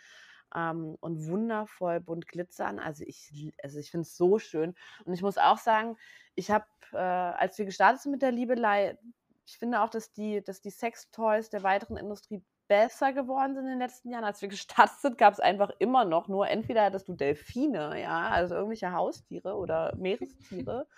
[0.53, 2.81] ähm, und wundervoll bunt glitzern.
[2.81, 4.75] Also ich, also ich finde es so schön.
[5.05, 5.97] Und ich muss auch sagen,
[6.35, 8.99] ich habe, äh, als wir gestartet sind mit der Liebelei,
[9.47, 13.71] ich finde auch, dass die, dass die Sextoys der weiteren Industrie besser geworden sind in
[13.71, 14.25] den letzten Jahren.
[14.25, 18.29] Als wir gestartet sind, gab es einfach immer noch nur, entweder hattest du Delfine, ja,
[18.29, 20.89] also irgendwelche Haustiere oder Meerestiere,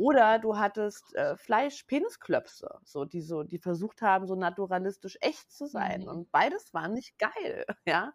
[0.00, 5.66] oder du hattest äh, Fleisch-Penisklöpse, so, die so, die versucht haben, so naturalistisch echt zu
[5.66, 6.02] sein.
[6.02, 6.08] Mhm.
[6.08, 8.14] Und beides war nicht geil, ja.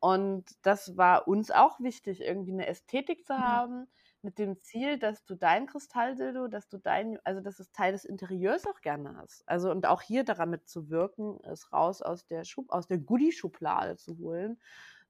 [0.00, 3.86] Und das war uns auch wichtig, irgendwie eine Ästhetik zu haben,
[4.20, 8.04] mit dem Ziel, dass du dein Kristalldildo, dass du dein, also dass es Teil des
[8.04, 9.48] Interieurs auch gerne hast.
[9.48, 14.18] Also und auch hier daran mitzuwirken, es raus aus der Schub, aus der Goodie-Schublade zu
[14.18, 14.60] holen,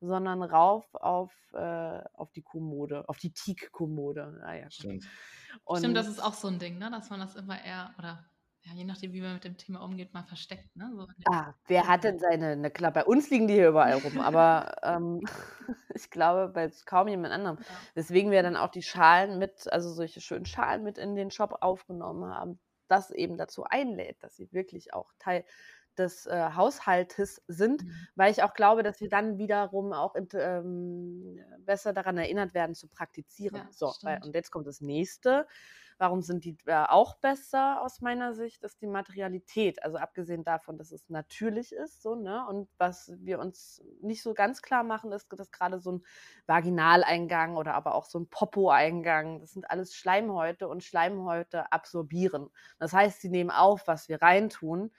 [0.01, 4.39] sondern rauf auf, äh, auf die Kommode, auf die Teak-Kommode.
[4.41, 5.05] Naja, ah Stimmt.
[5.65, 6.91] Und Stimmt, das ist auch so ein Ding, ne?
[6.91, 8.25] dass man das immer eher, oder
[8.63, 10.75] ja, je nachdem, wie man mit dem Thema umgeht, mal versteckt.
[10.77, 10.91] Ne?
[10.95, 14.21] So ah, wer hat denn seine, na klar, bei uns liegen die hier überall rum,
[14.21, 15.21] aber ähm,
[15.95, 17.59] ich glaube, bei kaum jemand anderem.
[17.59, 17.65] Ja.
[17.95, 21.57] Weswegen wir dann auch die Schalen mit, also solche schönen Schalen mit in den Shop
[21.61, 25.45] aufgenommen haben, das eben dazu einlädt, dass sie wirklich auch Teil
[25.99, 27.93] des äh, Haushaltes sind, mhm.
[28.15, 32.89] weil ich auch glaube, dass wir dann wiederum auch ähm, besser daran erinnert werden zu
[32.89, 33.57] praktizieren.
[33.57, 35.47] Ja, so, weil, und jetzt kommt das nächste.
[36.01, 38.63] Warum sind die äh, auch besser aus meiner Sicht?
[38.63, 39.83] Ist die Materialität.
[39.83, 42.47] Also abgesehen davon, dass es natürlich ist, so, ne?
[42.49, 46.05] Und was wir uns nicht so ganz klar machen, ist, dass gerade so ein
[46.47, 52.49] Vaginaleingang oder aber auch so ein Popo-Eingang, das sind alles Schleimhäute und Schleimhäute absorbieren.
[52.79, 54.93] Das heißt, sie nehmen auf, was wir reintun.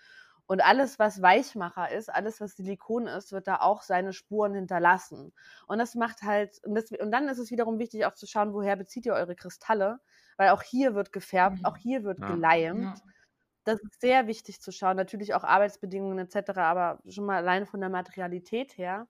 [0.49, 5.31] Und alles, was Weichmacher ist, alles, was Silikon ist, wird da auch seine Spuren hinterlassen.
[5.67, 8.51] Und das macht halt, und, das, und dann ist es wiederum wichtig auch zu schauen,
[8.51, 9.99] woher bezieht ihr eure Kristalle,
[10.37, 11.65] weil auch hier wird gefärbt, mhm.
[11.65, 12.29] auch hier wird ja.
[12.29, 12.97] geleimt.
[12.97, 13.11] Ja.
[13.63, 14.97] Das ist sehr wichtig zu schauen.
[14.97, 19.07] Natürlich auch Arbeitsbedingungen etc., aber schon mal allein von der Materialität her.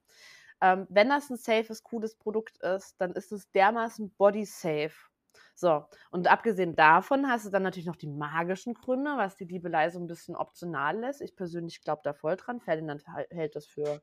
[0.60, 5.09] Ähm, wenn das ein safes, cooles Produkt ist, dann ist es dermaßen body safe
[5.56, 9.90] so, und abgesehen davon hast du dann natürlich noch die magischen Gründe, was die Liebelei
[9.90, 11.22] so ein bisschen optional lässt.
[11.22, 12.62] Ich persönlich glaube da voll dran.
[12.62, 14.02] Ferdinand hält das für,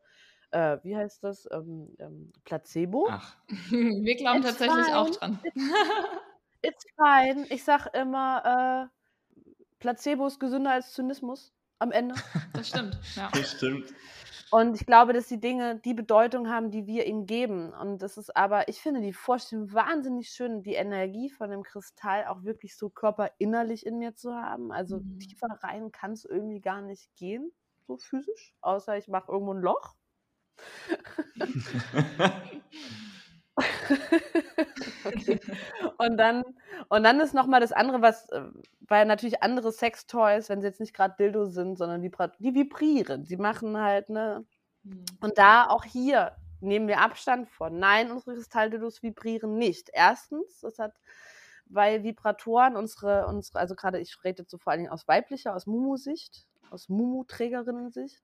[0.51, 3.09] äh, wie heißt das, ähm, ähm, Placebo.
[3.11, 3.37] Ach,
[3.71, 4.99] wir glauben It's tatsächlich fine.
[4.99, 5.39] auch dran.
[6.63, 7.47] It's fine.
[7.49, 8.97] Ich sag immer, äh,
[9.79, 12.15] Placebo ist gesünder als Zynismus am Ende.
[12.53, 13.31] Das stimmt, ja.
[13.33, 13.93] Das stimmt.
[14.51, 17.73] Und ich glaube, dass die Dinge die Bedeutung haben, die wir ihnen geben.
[17.73, 22.27] Und das ist aber, ich finde die Vorstellung wahnsinnig schön, die Energie von dem Kristall
[22.27, 24.71] auch wirklich so körperinnerlich in mir zu haben.
[24.71, 25.19] Also mhm.
[25.19, 27.51] tiefer rein kann es irgendwie gar nicht gehen,
[27.87, 29.95] so physisch, außer ich mache irgendwo ein Loch.
[35.05, 35.41] okay.
[35.99, 36.45] Und dann,
[36.91, 38.43] und dann ist nochmal das andere, was, äh,
[38.81, 43.25] weil natürlich andere Sextoys, wenn sie jetzt nicht gerade Dildo sind, sondern die, die vibrieren.
[43.25, 44.45] Sie machen halt, ne?
[44.83, 45.05] Mhm.
[45.21, 47.79] Und da auch hier nehmen wir Abstand von.
[47.79, 49.89] Nein, unsere Kristalldildos vibrieren nicht.
[49.93, 50.95] Erstens, das hat,
[51.67, 55.55] weil Vibratoren unsere, unsere also gerade ich rede jetzt so vor allen Dingen aus weiblicher,
[55.55, 58.23] aus Mumu-Sicht, aus Mumu-Trägerinnen-Sicht,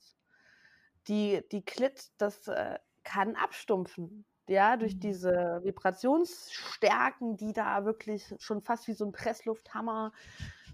[1.09, 5.01] die, die Klit, das äh, kann abstumpfen ja, durch mhm.
[5.01, 10.13] diese Vibrationsstärken, die da wirklich schon fast wie so ein Presslufthammer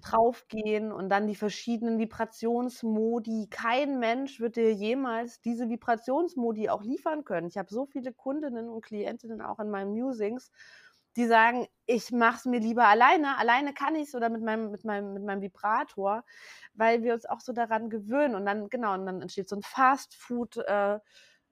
[0.02, 3.48] draufgehen und dann die verschiedenen Vibrationsmodi.
[3.50, 7.48] Kein Mensch wird dir jemals diese Vibrationsmodi auch liefern können.
[7.48, 10.50] Ich habe so viele Kundinnen und Klientinnen auch in meinen Musings,
[11.16, 13.38] die sagen, ich mache es mir lieber alleine.
[13.38, 16.24] Alleine kann ich es oder mit meinem, mit, meinem, mit meinem Vibrator,
[16.74, 18.36] weil wir uns auch so daran gewöhnen.
[18.36, 21.00] Und dann, genau, und dann entsteht so ein Fast-Food- äh,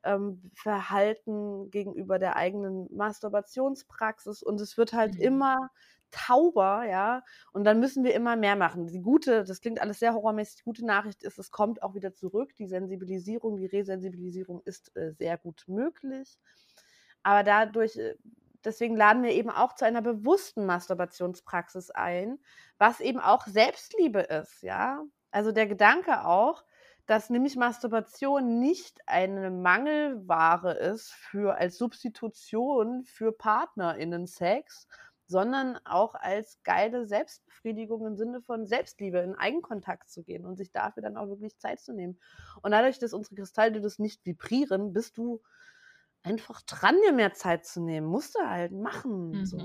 [0.07, 5.21] ähm, Verhalten gegenüber der eigenen Masturbationspraxis und es wird halt mhm.
[5.21, 5.71] immer
[6.11, 8.87] tauber, ja, und dann müssen wir immer mehr machen.
[8.87, 12.14] Die gute, das klingt alles sehr horrormäßig, die gute Nachricht ist, es kommt auch wieder
[12.14, 12.55] zurück.
[12.57, 16.38] Die Sensibilisierung, die Resensibilisierung ist äh, sehr gut möglich.
[17.23, 18.14] Aber dadurch, äh,
[18.64, 22.38] deswegen laden wir eben auch zu einer bewussten Masturbationspraxis ein,
[22.79, 25.05] was eben auch Selbstliebe ist, ja.
[25.31, 26.64] Also der Gedanke auch,
[27.07, 34.88] dass nämlich Masturbation nicht eine Mangelware ist für als Substitution für PartnerInnen-Sex,
[35.29, 40.71] sondern auch als geile Selbstbefriedigung im Sinne von Selbstliebe, in Eigenkontakt zu gehen und sich
[40.71, 42.19] dafür dann auch wirklich Zeit zu nehmen.
[42.62, 45.42] Und dadurch, dass unsere Kristalle das nicht vibrieren, bist du
[46.23, 48.07] einfach dran, dir mehr Zeit zu nehmen.
[48.07, 49.31] Musst du halt machen.
[49.31, 49.47] Mhm.
[49.47, 49.59] So.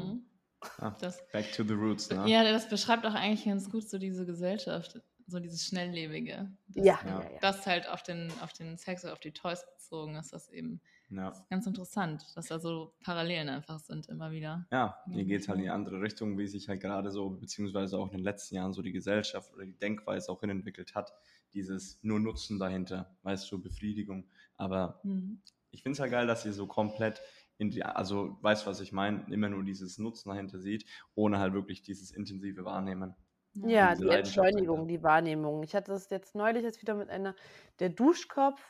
[0.78, 2.24] Ah, das, back to the roots, ne?
[2.28, 6.52] Ja, das beschreibt auch eigentlich ganz gut so diese Gesellschaft so dieses Schnelllebige.
[6.70, 7.00] Das, ja.
[7.06, 7.30] ja.
[7.42, 10.82] Das halt auf den, auf den Sex oder auf die Toys bezogen ist, das eben
[11.10, 11.34] ja.
[11.50, 14.66] ganz interessant, dass da so Parallelen einfach sind immer wieder.
[14.72, 17.98] Ja, hier geht es halt in die andere Richtung, wie sich halt gerade so, beziehungsweise
[17.98, 21.14] auch in den letzten Jahren so die Gesellschaft oder die Denkweise auch hinentwickelt hat.
[21.54, 24.30] Dieses nur Nutzen dahinter, weißt du, Befriedigung.
[24.56, 25.42] Aber mhm.
[25.72, 27.22] ich finde es halt geil, dass ihr so komplett
[27.70, 31.84] die, also weißt was ich meine, immer nur dieses Nutzen dahinter sieht, ohne halt wirklich
[31.84, 33.14] dieses intensive Wahrnehmen.
[33.54, 35.64] Ja, die Entschleunigung, die Wahrnehmung.
[35.64, 37.36] Ich hatte das jetzt neulich jetzt wieder mit einer,
[37.80, 38.62] der Duschkopf,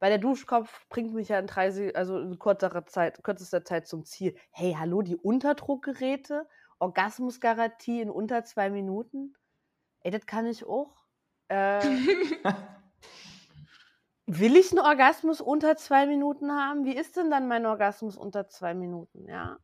[0.00, 4.04] weil der Duschkopf bringt mich ja in drei, also in kürzerer Zeit, kürzester Zeit zum
[4.04, 4.34] Ziel.
[4.50, 6.48] Hey, hallo, die Unterdruckgeräte,
[6.80, 9.34] Orgasmusgarantie in unter zwei Minuten.
[10.00, 11.04] Ey, das kann ich auch.
[11.46, 11.80] Äh,
[14.26, 16.84] will ich einen Orgasmus unter zwei Minuten haben?
[16.84, 19.28] Wie ist denn dann mein Orgasmus unter zwei Minuten?
[19.28, 19.58] Ja.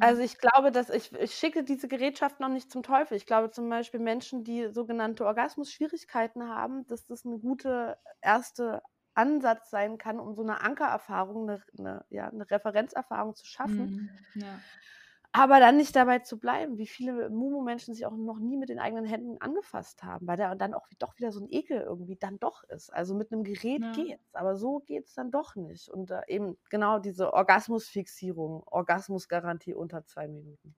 [0.00, 0.24] Also mhm.
[0.24, 3.16] ich glaube, dass ich, ich schicke diese Gerätschaft noch nicht zum Teufel.
[3.16, 8.82] Ich glaube zum Beispiel Menschen, die sogenannte Orgasmus-Schwierigkeiten haben, dass das eine gute erste
[9.14, 14.10] Ansatz sein kann, um so eine Ankererfahrung, eine, eine, ja, eine Referenzerfahrung zu schaffen.
[14.34, 14.64] Mhm, ja.
[15.36, 18.78] Aber dann nicht dabei zu bleiben, wie viele Mumu-Menschen sich auch noch nie mit den
[18.78, 22.38] eigenen Händen angefasst haben, weil da dann auch doch wieder so ein Ekel irgendwie dann
[22.38, 22.90] doch ist.
[22.94, 23.92] Also mit einem Gerät ja.
[23.94, 25.88] geht's, aber so geht's dann doch nicht.
[25.88, 30.76] Und äh, eben genau diese Orgasmusfixierung, Orgasmusgarantie unter zwei Minuten.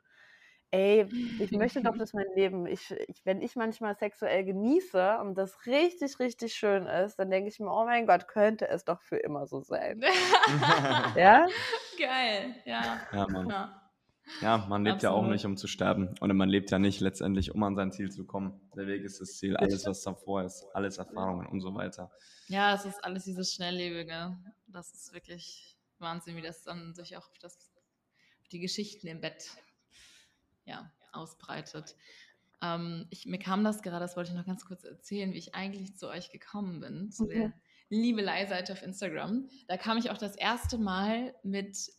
[0.70, 1.06] Ey,
[1.38, 5.66] ich möchte doch, dass mein Leben, ich, ich, wenn ich manchmal sexuell genieße und das
[5.66, 9.18] richtig, richtig schön ist, dann denke ich mir, oh mein Gott, könnte es doch für
[9.18, 10.00] immer so sein.
[11.14, 11.46] ja?
[11.98, 13.00] Geil, ja.
[13.12, 13.50] Ja, Mann.
[13.50, 13.85] Ja.
[14.40, 15.02] Ja, man lebt Absolut.
[15.02, 16.14] ja auch nicht, um zu sterben.
[16.20, 18.60] Und man lebt ja nicht letztendlich, um an sein Ziel zu kommen.
[18.74, 19.56] Der Weg ist das Ziel.
[19.56, 22.10] Alles, was davor ist, alles Erfahrungen und so weiter.
[22.48, 24.36] Ja, es ist alles dieses Schnelllebige.
[24.66, 27.56] Das ist wirklich Wahnsinn, wie das dann sich auch auf, das,
[28.40, 29.56] auf die Geschichten im Bett
[30.64, 31.96] ja, ausbreitet.
[32.62, 35.54] ähm, ich, mir kam das gerade, das wollte ich noch ganz kurz erzählen, wie ich
[35.54, 37.52] eigentlich zu euch gekommen bin, zu der
[37.88, 39.48] Liebelei-Seite auf Instagram.
[39.68, 41.90] Da kam ich auch das erste Mal mit,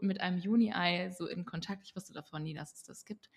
[0.00, 1.84] mit einem Juni-Ei so in Kontakt.
[1.84, 3.30] Ich wusste davon nie, dass es das gibt.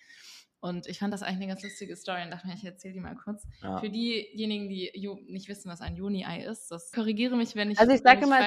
[0.59, 3.01] Und ich fand das eigentlich eine ganz lustige Story und dachte mir, ich erzähle die
[3.01, 3.45] mal kurz.
[3.61, 3.79] Ja.
[3.79, 4.91] Für diejenigen, die
[5.27, 7.79] nicht wissen, was ein Juni-Ei ist, das korrigiere mich, wenn ich.
[7.79, 8.39] Also ich sage immer,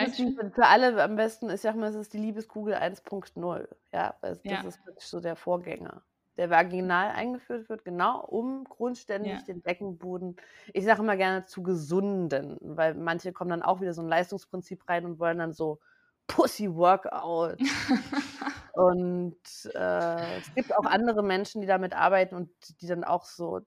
[0.54, 3.68] für alle am besten, ich sage mal, es ist die Liebeskugel 1.0.
[3.92, 4.62] Ja, das, ja.
[4.62, 6.02] ist wirklich so der Vorgänger
[6.36, 9.42] der vaginal eingeführt wird, genau um grundständig ja.
[9.42, 10.36] den Beckenboden,
[10.72, 14.88] ich sage immer gerne zu gesunden, weil manche kommen dann auch wieder so ein Leistungsprinzip
[14.88, 15.80] rein und wollen dann so
[16.26, 17.58] Pussy Workout.
[18.72, 19.36] und
[19.74, 23.60] äh, es gibt auch andere Menschen, die damit arbeiten und die dann auch so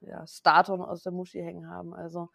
[0.00, 1.94] ja, Statum aus der Muschi hängen haben.
[1.94, 2.28] Also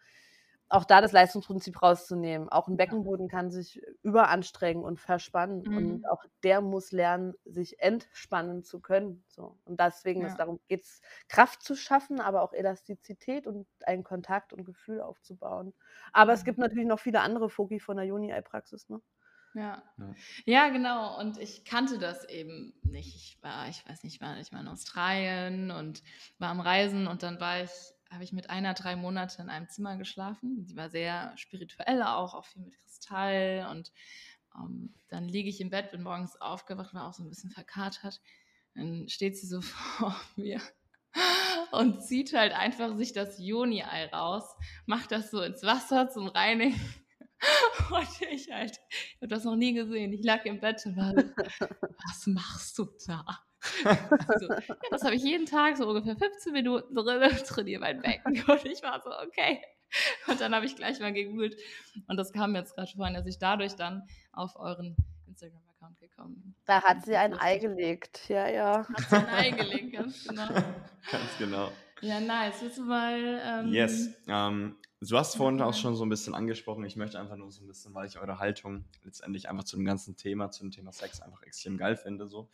[0.72, 2.48] auch da das Leistungsprinzip rauszunehmen.
[2.48, 5.76] Auch ein Beckenboden kann sich überanstrengen und verspannen mhm.
[5.76, 9.22] und auch der muss lernen, sich entspannen zu können.
[9.28, 9.58] So.
[9.64, 10.28] Und deswegen ja.
[10.28, 15.02] ist darum geht es, Kraft zu schaffen, aber auch Elastizität und einen Kontakt und Gefühl
[15.02, 15.74] aufzubauen.
[16.14, 16.36] Aber mhm.
[16.36, 19.02] es gibt natürlich noch viele andere Foki von der Juni-Ei-Praxis, ne?
[19.54, 19.82] Ja.
[19.98, 20.14] ja.
[20.44, 21.18] ja, genau.
[21.18, 23.14] Und ich kannte das eben nicht.
[23.14, 26.02] Ich war, ich weiß nicht, war, ich war in Australien und
[26.38, 27.70] war am Reisen und dann war ich
[28.12, 30.66] habe ich mit einer drei Monate in einem Zimmer geschlafen.
[30.66, 33.66] Die war sehr spirituell auch, auch viel mit Kristall.
[33.70, 33.90] Und
[34.54, 38.20] ähm, dann liege ich im Bett, bin morgens aufgewacht, war auch so ein bisschen verkatert.
[38.74, 40.60] Dann steht sie so vor mir
[41.72, 44.44] und zieht halt einfach sich das Joni-Ei raus,
[44.86, 46.80] macht das so ins Wasser zum Reinigen.
[47.92, 50.12] Und ich halt, ich habe das noch nie gesehen.
[50.12, 53.24] Ich lag im Bett und war, was machst du da?
[54.28, 58.42] Also, ja, das habe ich jeden Tag so ungefähr 15 Minuten drin, trainiere mein Becken.
[58.48, 59.60] Und ich war so, okay.
[60.26, 61.56] Und dann habe ich gleich mal gegoogelt.
[62.08, 64.96] Und das kam jetzt gerade vorhin, dass ich dadurch dann auf euren
[65.28, 66.54] Instagram-Account gekommen bin.
[66.64, 68.88] Da hat sie ein Ei gelegt, ja, ja.
[68.88, 70.48] Hat sie ein Ei gelegt, ganz genau.
[71.10, 71.70] ganz genau.
[72.02, 72.60] Ja, nice.
[72.60, 73.40] Willst du mal.
[73.44, 74.10] Ähm, yes.
[74.26, 76.84] Ähm, du hast vorhin auch schon so ein bisschen angesprochen.
[76.84, 79.84] Ich möchte einfach nur so ein bisschen, weil ich eure Haltung letztendlich einfach zu dem
[79.84, 82.26] ganzen Thema, zu dem Thema Sex einfach extrem geil finde.
[82.26, 82.48] So.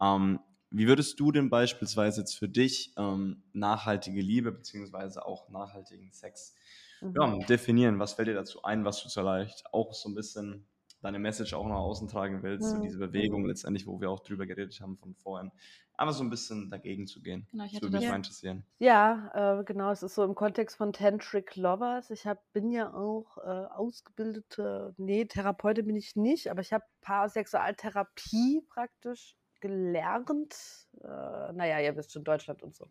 [0.00, 0.40] Ähm,
[0.70, 6.54] wie würdest du denn beispielsweise jetzt für dich ähm, nachhaltige Liebe beziehungsweise auch nachhaltigen Sex
[7.02, 7.14] mhm.
[7.14, 7.98] ja, definieren?
[7.98, 10.66] Was fällt dir dazu ein, was du vielleicht auch so ein bisschen
[11.04, 12.76] deine Message auch nach außen tragen willst, mhm.
[12.76, 15.52] so diese Bewegung letztendlich, wo wir auch drüber geredet haben von vorhin,
[15.96, 17.46] einfach so ein bisschen dagegen zu gehen.
[17.52, 18.64] Genau, ich das würde mich mal interessieren.
[18.78, 22.10] Ja, äh, genau, es ist so im Kontext von Tantric Lovers.
[22.10, 26.84] Ich hab, bin ja auch äh, ausgebildete, nee, Therapeutin bin ich nicht, aber ich habe
[27.28, 30.54] Sexualtherapie praktisch gelernt.
[31.02, 32.86] Äh, naja, ihr wisst schon, Deutschland und so.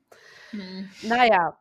[0.52, 0.90] Mhm.
[1.04, 1.58] Naja.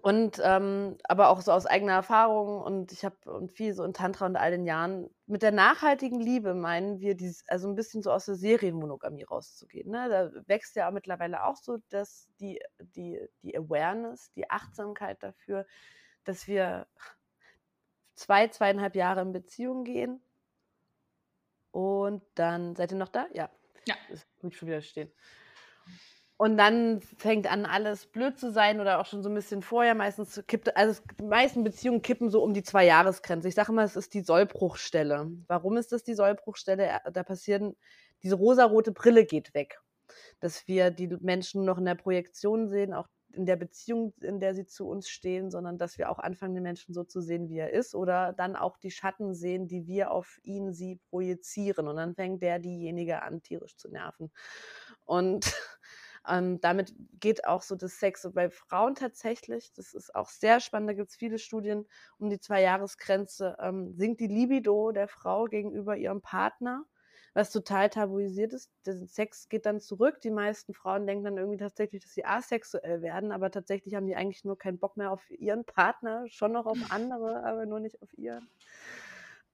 [0.00, 3.92] Und ähm, aber auch so aus eigener Erfahrung und ich habe und viel so in
[3.92, 8.02] Tantra und all den Jahren mit der nachhaltigen Liebe meinen wir dieses, also ein bisschen
[8.02, 9.90] so aus der Serienmonogamie rauszugehen.
[9.90, 10.08] Ne?
[10.08, 15.66] Da wächst ja auch mittlerweile auch so dass die, die, die Awareness, die Achtsamkeit dafür,
[16.24, 16.86] dass wir
[18.14, 20.22] zwei, zweieinhalb Jahre in Beziehung gehen.
[21.70, 23.26] Und dann, seid ihr noch da?
[23.32, 23.50] Ja.
[23.86, 23.94] Ja.
[24.10, 25.10] Das wird schon wieder stehen.
[26.42, 29.94] Und dann fängt an, alles blöd zu sein oder auch schon so ein bisschen vorher.
[29.94, 33.46] Meistens kippt, also die meisten Beziehungen kippen so um die zwei Jahresgrenze.
[33.46, 35.30] Ich sage immer, es ist die Sollbruchstelle.
[35.46, 36.98] Warum ist das die Sollbruchstelle?
[37.12, 37.76] Da passieren,
[38.24, 39.80] diese rosarote Brille geht weg.
[40.40, 44.56] Dass wir die Menschen noch in der Projektion sehen, auch in der Beziehung, in der
[44.56, 47.58] sie zu uns stehen, sondern dass wir auch anfangen, den Menschen so zu sehen, wie
[47.58, 51.86] er ist, oder dann auch die Schatten sehen, die wir auf ihn, sie projizieren.
[51.86, 54.32] Und dann fängt der diejenige an, tierisch zu nerven.
[55.04, 55.54] Und
[56.28, 58.24] ähm, damit geht auch so das Sex.
[58.24, 61.86] Und bei Frauen tatsächlich, das ist auch sehr spannend, da gibt es viele Studien
[62.18, 66.84] um die Zwei-Jahres-Grenze, ähm, sinkt die Libido der Frau gegenüber ihrem Partner
[67.34, 68.70] was total tabuisiert ist.
[68.84, 70.20] Der Sex geht dann zurück.
[70.20, 74.16] Die meisten Frauen denken dann irgendwie tatsächlich, dass sie asexuell werden, aber tatsächlich haben die
[74.16, 78.02] eigentlich nur keinen Bock mehr auf ihren Partner, schon noch auf andere, aber nur nicht
[78.02, 78.48] auf ihren.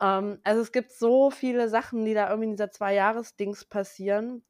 [0.01, 4.43] Ähm, also es gibt so viele Sachen, die da irgendwie in dieser Zwei-Jahres-Dings passieren.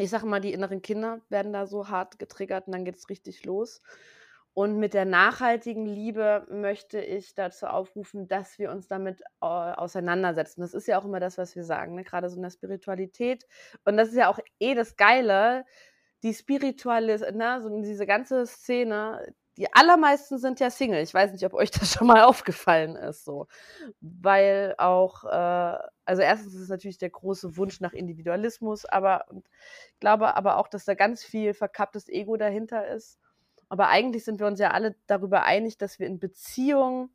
[0.00, 3.08] Ich sage mal, die inneren Kinder werden da so hart getriggert und dann geht es
[3.08, 3.82] richtig los.
[4.52, 10.60] Und mit der nachhaltigen Liebe möchte ich dazu aufrufen, dass wir uns damit äh, auseinandersetzen.
[10.60, 12.02] Das ist ja auch immer das, was wir sagen, ne?
[12.02, 13.46] gerade so in der Spiritualität.
[13.84, 15.64] Und das ist ja auch eh das Geile,
[16.22, 17.60] die Spiritualität, ne?
[17.62, 21.02] so diese ganze Szene, die allermeisten sind ja Single.
[21.02, 23.46] Ich weiß nicht, ob euch das schon mal aufgefallen ist, so.
[24.00, 30.00] Weil auch, äh, also erstens ist es natürlich der große Wunsch nach Individualismus, aber ich
[30.00, 33.18] glaube aber auch, dass da ganz viel verkapptes Ego dahinter ist
[33.70, 37.08] aber eigentlich sind wir uns ja alle darüber einig, dass wir in Beziehung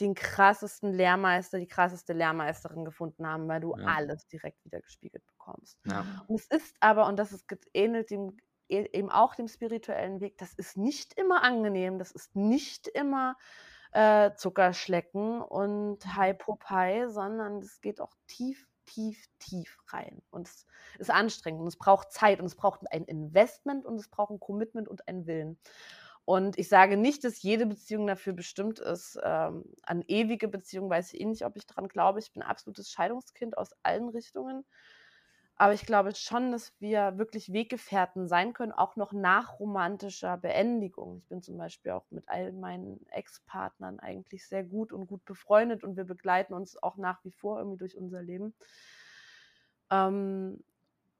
[0.00, 3.86] den krassesten Lehrmeister, die krasseste Lehrmeisterin gefunden haben, weil du ja.
[3.86, 5.78] alles direkt wieder gespiegelt bekommst.
[5.86, 6.24] Ja.
[6.26, 8.36] Und es ist aber, und das ist ähnelt dem
[8.72, 13.36] eben auch dem spirituellen Weg, das ist nicht immer angenehm, das ist nicht immer
[13.92, 20.22] äh, Zuckerschlecken und High Popeye, sondern es geht auch tief, tief, tief rein.
[20.30, 20.66] Und es
[20.98, 24.40] ist anstrengend und es braucht Zeit und es braucht ein Investment und es braucht ein
[24.40, 25.58] Commitment und einen Willen.
[26.24, 29.18] Und ich sage nicht, dass jede Beziehung dafür bestimmt ist.
[29.22, 32.20] Ähm, an ewige Beziehungen weiß ich eh nicht, ob ich daran glaube.
[32.20, 34.64] Ich bin absolutes Scheidungskind aus allen Richtungen.
[35.62, 41.18] Aber ich glaube schon, dass wir wirklich Weggefährten sein können, auch noch nach romantischer Beendigung.
[41.18, 45.84] Ich bin zum Beispiel auch mit all meinen Ex-Partnern eigentlich sehr gut und gut befreundet
[45.84, 48.54] und wir begleiten uns auch nach wie vor irgendwie durch unser Leben.
[49.92, 50.64] Ähm,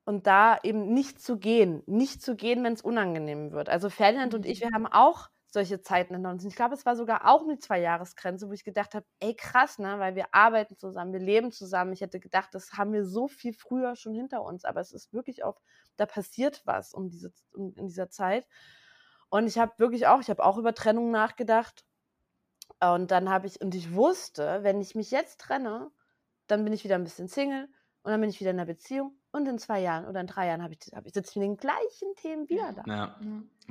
[0.06, 3.68] und da eben nicht zu gehen, nicht zu gehen, wenn es unangenehm wird.
[3.68, 4.74] Also Ferdinand und ich, wir mhm.
[4.74, 6.44] haben auch solche Zeiten hinter uns.
[6.44, 9.98] Ich glaube, es war sogar auch eine Zwei-Jahres-Grenze, wo ich gedacht habe, ey krass, ne,
[9.98, 11.92] weil wir arbeiten zusammen, wir leben zusammen.
[11.92, 15.12] Ich hätte gedacht, das haben wir so viel früher schon hinter uns, aber es ist
[15.12, 15.60] wirklich auch,
[15.96, 18.48] da passiert was um diese, um, in dieser Zeit.
[19.28, 21.84] Und ich habe wirklich auch, ich habe auch über Trennung nachgedacht.
[22.80, 25.90] Und dann habe ich, und ich wusste, wenn ich mich jetzt trenne,
[26.46, 27.68] dann bin ich wieder ein bisschen Single
[28.02, 30.48] und dann bin ich wieder in einer Beziehung und in zwei Jahren oder in drei
[30.48, 32.82] Jahren habe ich, hab ich sitze ich mit den gleichen Themen wieder da.
[32.86, 33.16] Ja,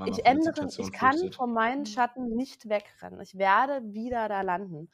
[0.08, 1.36] ich ändere, ich kann flüchtet.
[1.36, 1.86] von meinen mhm.
[1.86, 3.20] Schatten nicht wegrennen.
[3.20, 4.90] Ich werde wieder da landen.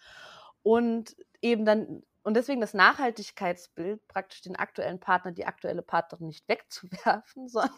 [0.64, 6.50] Und eben dann, und deswegen das Nachhaltigkeitsbild, praktisch den aktuellen Partner, die aktuelle Partnerin nicht
[6.50, 7.72] wegzuwerfen, sondern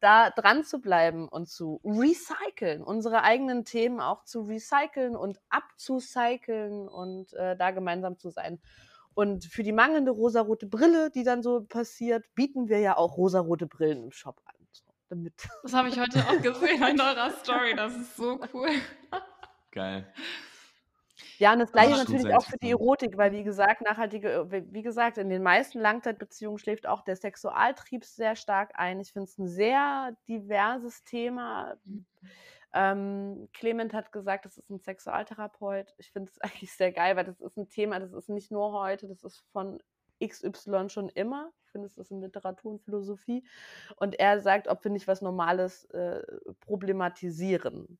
[0.00, 6.88] da dran zu bleiben und zu recyceln, unsere eigenen Themen auch zu recyceln und abzucyceln
[6.88, 8.60] und äh, da gemeinsam zu sein.
[9.20, 13.66] Und für die mangelnde rosarote Brille, die dann so passiert, bieten wir ja auch rosarote
[13.66, 14.54] Brillen im Shop an.
[14.72, 15.34] So, damit.
[15.62, 17.74] Das habe ich heute auch gesehen in eurer Story.
[17.76, 18.70] Das ist so cool.
[19.72, 20.10] Geil.
[21.36, 25.18] Ja, und das gleiche natürlich auch für die Erotik, weil wie gesagt, nachhaltige, wie gesagt,
[25.18, 29.00] in den meisten Langzeitbeziehungen schläft auch der Sexualtrieb sehr stark ein.
[29.00, 31.76] Ich finde es ein sehr diverses Thema.
[32.72, 35.94] Ähm, Clement hat gesagt, das ist ein Sexualtherapeut.
[35.98, 38.72] Ich finde es eigentlich sehr geil, weil das ist ein Thema, das ist nicht nur
[38.72, 39.82] heute, das ist von
[40.24, 41.50] XY schon immer.
[41.64, 43.44] Ich finde, es ist in Literatur und Philosophie.
[43.96, 46.22] Und er sagt, ob wir nicht was Normales äh,
[46.60, 47.98] problematisieren.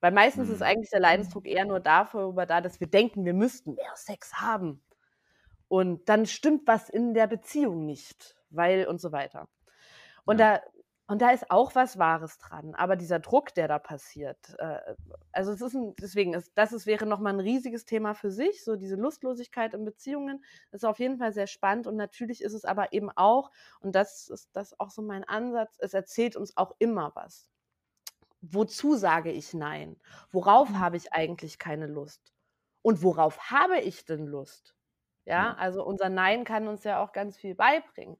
[0.00, 0.54] Weil meistens mhm.
[0.54, 4.34] ist eigentlich der Leidensdruck eher nur darüber da, dass wir denken, wir müssten mehr Sex
[4.34, 4.82] haben.
[5.68, 9.48] Und dann stimmt was in der Beziehung nicht, weil und so weiter.
[10.24, 10.58] Und ja.
[10.58, 10.62] da
[11.08, 12.74] und da ist auch was Wahres dran.
[12.74, 14.94] Aber dieser Druck, der da passiert, äh,
[15.32, 18.62] also es ist ein, deswegen ist das ist, wäre nochmal ein riesiges Thema für sich,
[18.62, 21.86] so diese Lustlosigkeit in Beziehungen, ist auf jeden Fall sehr spannend.
[21.86, 23.50] Und natürlich ist es aber eben auch,
[23.80, 27.48] und das ist das auch so mein Ansatz, es erzählt uns auch immer was.
[28.42, 29.96] Wozu sage ich Nein?
[30.30, 30.78] Worauf mhm.
[30.78, 32.34] habe ich eigentlich keine Lust?
[32.82, 34.74] Und worauf habe ich denn Lust?
[35.24, 38.18] Ja, also unser Nein kann uns ja auch ganz viel beibringen.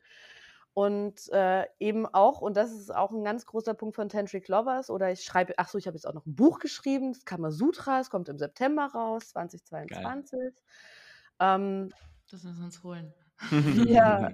[0.74, 4.90] Und äh, eben auch, und das ist auch ein ganz großer Punkt von Tantric Lovers,
[4.90, 7.98] oder ich schreibe, ach so, ich habe jetzt auch noch ein Buch geschrieben, das Kamasutra,
[8.00, 10.38] es kommt im September raus, 2022.
[11.40, 11.90] Ähm,
[12.30, 13.12] das müssen wir uns holen.
[13.88, 14.32] Ja,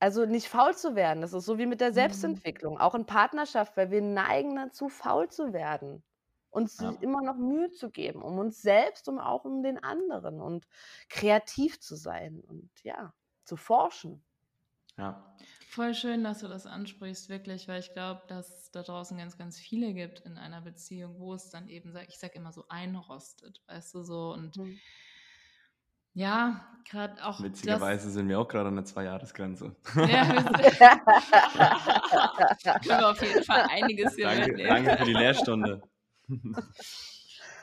[0.00, 1.94] also nicht faul zu werden, das ist so wie mit der mhm.
[1.94, 6.02] Selbstentwicklung, auch in Partnerschaft, weil wir neigen dazu, faul zu werden
[6.50, 6.94] uns ja.
[7.00, 10.66] immer noch Mühe zu geben, um uns selbst und auch um den anderen und
[11.08, 13.14] kreativ zu sein und ja,
[13.44, 14.24] zu forschen.
[15.00, 15.34] Ja.
[15.70, 19.38] Voll schön, dass du das ansprichst, wirklich, weil ich glaube, dass es da draußen ganz,
[19.38, 23.62] ganz viele gibt in einer Beziehung, wo es dann eben, ich sag immer so einrostet,
[23.68, 24.78] weißt du so und mhm.
[26.12, 27.42] ja, gerade auch.
[27.42, 29.74] Witzigerweise das, sind wir auch gerade an der Zwei-Jahres-Grenze.
[29.94, 30.70] Ja, wir
[32.80, 34.68] können wir auf jeden Fall einiges hier danke, mitnehmen.
[34.68, 35.82] Danke für die Lehrstunde.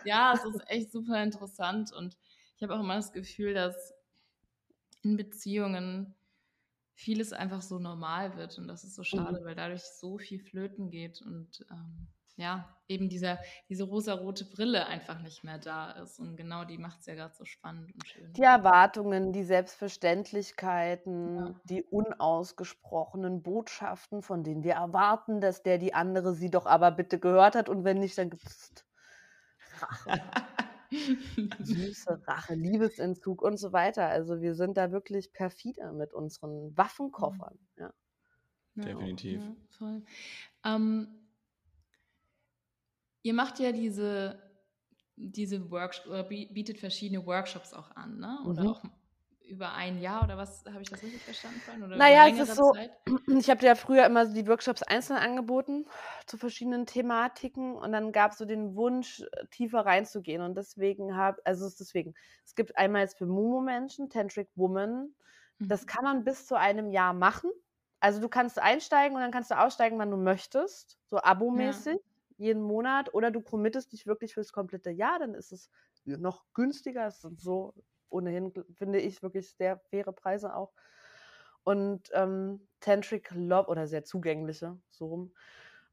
[0.06, 2.18] ja, es ist echt super interessant und
[2.56, 3.94] ich habe auch immer das Gefühl, dass
[5.04, 6.16] in Beziehungen
[6.98, 8.58] vieles einfach so normal wird.
[8.58, 9.46] Und das ist so schade, mhm.
[9.46, 13.40] weil dadurch so viel flöten geht und ähm, ja, eben dieser,
[13.70, 16.20] diese rosa-rote Brille einfach nicht mehr da ist.
[16.20, 18.34] Und genau die macht es ja gerade so spannend und schön.
[18.34, 21.56] Die Erwartungen, die Selbstverständlichkeiten, ja.
[21.66, 27.20] die unausgesprochenen Botschaften, von denen wir erwarten, dass der die andere sie doch aber bitte
[27.20, 28.72] gehört hat und wenn nicht, dann gibt es
[29.82, 30.22] Rache.
[31.60, 34.08] Süße Rache, Liebesentzug und so weiter.
[34.08, 36.78] Also wir sind da wirklich perfide mit unseren mhm.
[36.78, 37.58] Waffenkoffern.
[37.78, 37.94] Ja.
[38.76, 39.42] Definitiv.
[39.42, 40.02] Ja, voll.
[40.64, 41.08] Ähm,
[43.24, 44.42] ihr macht ja diese,
[45.16, 48.40] diese Workshops oder bietet verschiedene Workshops auch an, ne?
[48.46, 48.70] Oder mhm.
[48.70, 48.84] auch
[49.48, 50.64] über ein Jahr oder was?
[50.66, 51.84] Habe ich das richtig verstanden?
[51.84, 52.92] Oder naja, es ist so, Zeit?
[53.40, 55.86] ich habe ja früher immer die Workshops einzeln angeboten
[56.26, 61.42] zu verschiedenen Thematiken und dann gab es so den Wunsch, tiefer reinzugehen und deswegen habe,
[61.46, 62.14] also es deswegen,
[62.46, 65.14] es gibt einmal jetzt für Mumu-Menschen, Tantric Woman,
[65.60, 65.68] mhm.
[65.68, 67.52] das kann man bis zu einem Jahr machen
[68.00, 72.02] also du kannst einsteigen und dann kannst du aussteigen, wann du möchtest, so abomäßig, ja.
[72.38, 75.70] jeden Monat, oder du committest dich wirklich fürs komplette Jahr, dann ist es
[76.06, 77.08] noch günstiger.
[77.08, 77.74] Es sind so
[78.10, 80.74] ohnehin, finde ich, wirklich sehr faire Preise auch.
[81.64, 85.34] Und ähm, Tantric Love, oder sehr zugängliche, so rum.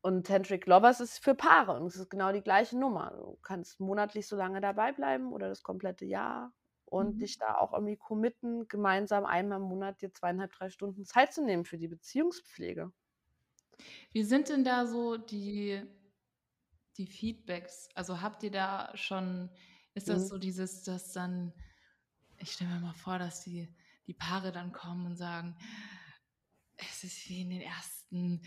[0.03, 3.13] Und Tantric Lovers ist für Paare und es ist genau die gleiche Nummer.
[3.17, 6.53] Du kannst monatlich so lange dabei bleiben oder das komplette Jahr
[6.85, 7.19] und mhm.
[7.21, 11.43] dich da auch irgendwie committen, gemeinsam einmal im Monat dir zweieinhalb, drei Stunden Zeit zu
[11.43, 12.93] nehmen für die Beziehungspflege.
[14.13, 15.83] Wie sind denn da so die,
[16.99, 17.89] die Feedbacks?
[17.95, 19.51] Also habt ihr da schon,
[19.95, 20.27] ist das mhm.
[20.27, 21.53] so dieses, dass dann,
[22.45, 23.69] ich stelle mir mal vor, dass die,
[24.07, 25.57] die Paare dann kommen und sagen,
[26.77, 28.43] es ist wie in den ersten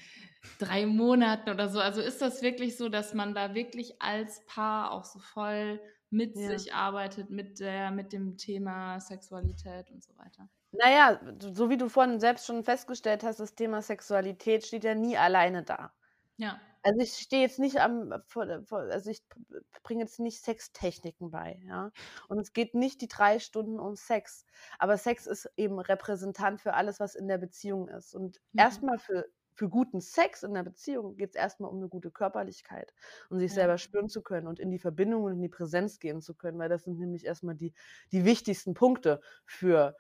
[0.59, 1.79] drei Monaten oder so.
[1.79, 5.81] Also ist das wirklich so, dass man da wirklich als Paar auch so voll
[6.11, 6.57] mit ja.
[6.57, 10.47] sich arbeitet, mit, der, mit dem Thema Sexualität und so weiter.
[10.71, 15.17] Naja, so wie du vorhin selbst schon festgestellt hast, das Thema Sexualität steht ja nie
[15.17, 15.91] alleine da.
[16.37, 16.61] Ja.
[16.87, 19.21] Also ich stehe jetzt nicht am, also ich
[19.83, 21.91] bringe jetzt nicht Sextechniken bei, ja.
[22.29, 24.45] Und es geht nicht die drei Stunden um Sex.
[24.79, 28.15] Aber Sex ist eben Repräsentant für alles, was in der Beziehung ist.
[28.15, 28.59] Und mhm.
[28.59, 32.93] erstmal für für guten Sex in der Beziehung geht es erstmal um eine gute Körperlichkeit
[33.31, 33.55] und sich ja.
[33.55, 36.59] selber spüren zu können und in die Verbindung und in die Präsenz gehen zu können,
[36.59, 37.73] weil das sind nämlich erstmal die,
[38.11, 39.97] die wichtigsten Punkte für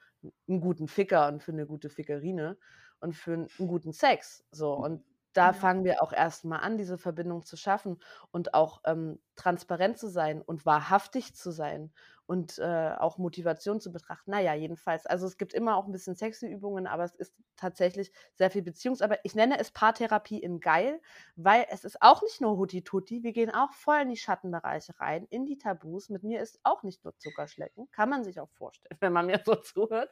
[0.47, 2.59] einen guten Ficker und für eine gute Fickerine
[2.99, 4.45] und für einen guten Sex.
[4.51, 5.03] So, und
[5.37, 7.99] da fangen wir auch erstmal an, diese Verbindung zu schaffen
[8.31, 11.91] und auch ähm, transparent zu sein und wahrhaftig zu sein
[12.25, 14.31] und äh, auch Motivation zu betrachten.
[14.31, 15.05] Naja, jedenfalls.
[15.05, 18.63] Also es gibt immer auch ein bisschen sexy Übungen, aber es ist tatsächlich sehr viel
[18.63, 19.19] Beziehungsarbeit.
[19.23, 20.99] Ich nenne es Paartherapie in geil,
[21.35, 23.21] weil es ist auch nicht nur Hutti-Tutti.
[23.21, 26.09] Wir gehen auch voll in die Schattenbereiche rein, in die Tabus.
[26.09, 27.89] Mit mir ist auch nicht nur Zuckerschlecken.
[27.91, 30.09] Kann man sich auch vorstellen, wenn man mir so zuhört.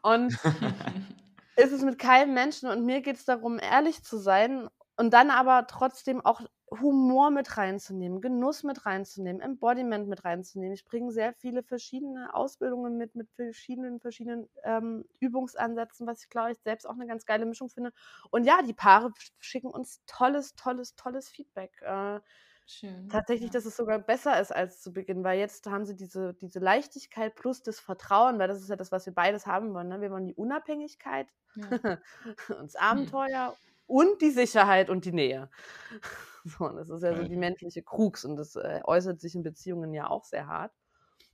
[0.00, 0.36] Und
[1.56, 5.30] ist es mit keinem Menschen und mir geht es darum, ehrlich zu sein und dann
[5.30, 6.40] aber trotzdem auch
[6.80, 10.72] Humor mit reinzunehmen, Genuss mit reinzunehmen, Embodiment mit reinzunehmen.
[10.72, 16.52] Ich bringe sehr viele verschiedene Ausbildungen mit, mit verschiedenen, verschiedenen ähm, Übungsansätzen, was ich glaube
[16.52, 17.92] ich selbst auch eine ganz geile Mischung finde.
[18.30, 21.72] Und ja, die Paare schicken uns tolles, tolles, tolles Feedback.
[21.82, 22.20] Äh,
[22.66, 23.08] Schön.
[23.08, 23.52] Tatsächlich, ja.
[23.52, 27.34] dass es sogar besser ist als zu Beginn, weil jetzt haben sie diese, diese Leichtigkeit
[27.34, 29.88] plus das Vertrauen, weil das ist ja das, was wir beides haben wollen.
[29.88, 30.00] Ne?
[30.00, 31.64] Wir wollen die Unabhängigkeit, ja.
[32.48, 32.80] das hm.
[32.80, 33.56] Abenteuer hm.
[33.86, 35.50] und die Sicherheit und die Nähe.
[36.44, 39.94] So, das ist ja so die menschliche Krux und das äh, äußert sich in Beziehungen
[39.94, 40.72] ja auch sehr hart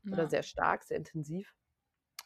[0.02, 0.12] ja.
[0.12, 1.54] oder sehr stark, sehr intensiv.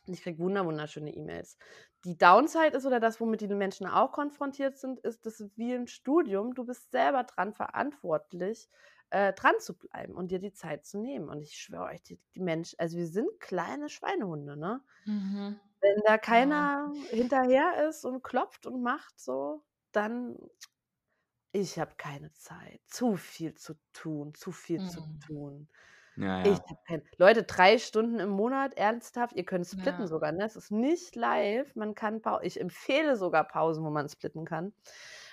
[0.06, 1.56] Und ich kriege wunderschöne E-Mails.
[2.04, 5.86] Die Downside ist oder das, womit die Menschen auch konfrontiert sind, ist, dass wie im
[5.86, 8.68] Studium, du bist selber dran verantwortlich,
[9.12, 11.28] äh, dran zu bleiben und dir die Zeit zu nehmen.
[11.28, 14.80] Und ich schwöre euch, die, die Menschen, also wir sind kleine Schweinehunde, ne?
[15.04, 15.60] Mhm.
[15.80, 17.08] Wenn da keiner ja.
[17.10, 20.36] hinterher ist und klopft und macht so, dann
[21.52, 22.80] ich habe keine Zeit.
[22.86, 24.88] Zu viel zu tun, zu viel mhm.
[24.88, 25.68] zu tun.
[26.16, 26.58] Ja, ja.
[26.86, 27.02] Keine.
[27.18, 30.06] Leute, drei Stunden im Monat, ernsthaft, ihr könnt splitten ja.
[30.06, 30.44] sogar, ne?
[30.44, 32.46] Es ist nicht live, man kann Pausen.
[32.46, 34.72] Ich empfehle sogar Pausen, wo man splitten kann.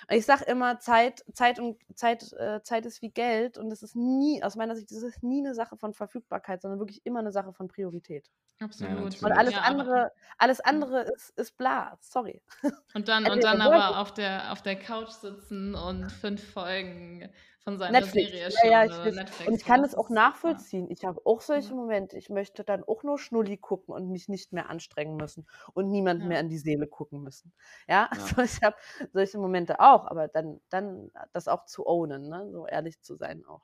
[0.08, 3.96] Ich sage immer, Zeit, Zeit und Zeit, äh, Zeit ist wie Geld und es ist
[3.96, 7.32] nie, aus meiner Sicht, das ist nie eine Sache von Verfügbarkeit, sondern wirklich immer eine
[7.32, 8.30] Sache von Priorität.
[8.62, 9.22] Absolut.
[9.22, 12.42] und alles ja, andere, alles andere ist, ist bla, sorry.
[12.94, 17.30] Und dann, und dann aber auf der, auf der Couch sitzen und fünf Folgen
[17.60, 18.30] von seiner Netflix.
[18.30, 18.70] Serie schauen.
[18.70, 20.86] Ja, ja, ich Netflix und ich kann es auch nachvollziehen.
[20.86, 20.92] Ja.
[20.92, 22.16] Ich habe auch solche Momente.
[22.16, 26.26] Ich möchte dann auch nur Schnulli gucken und mich nicht mehr anstrengen müssen und niemand
[26.26, 27.52] mehr in die Seele gucken müssen.
[27.88, 28.76] Ja, also ich habe
[29.12, 32.48] solche Momente auch, aber dann, dann das auch zu ownen, ne?
[32.50, 33.62] so ehrlich zu sein auch.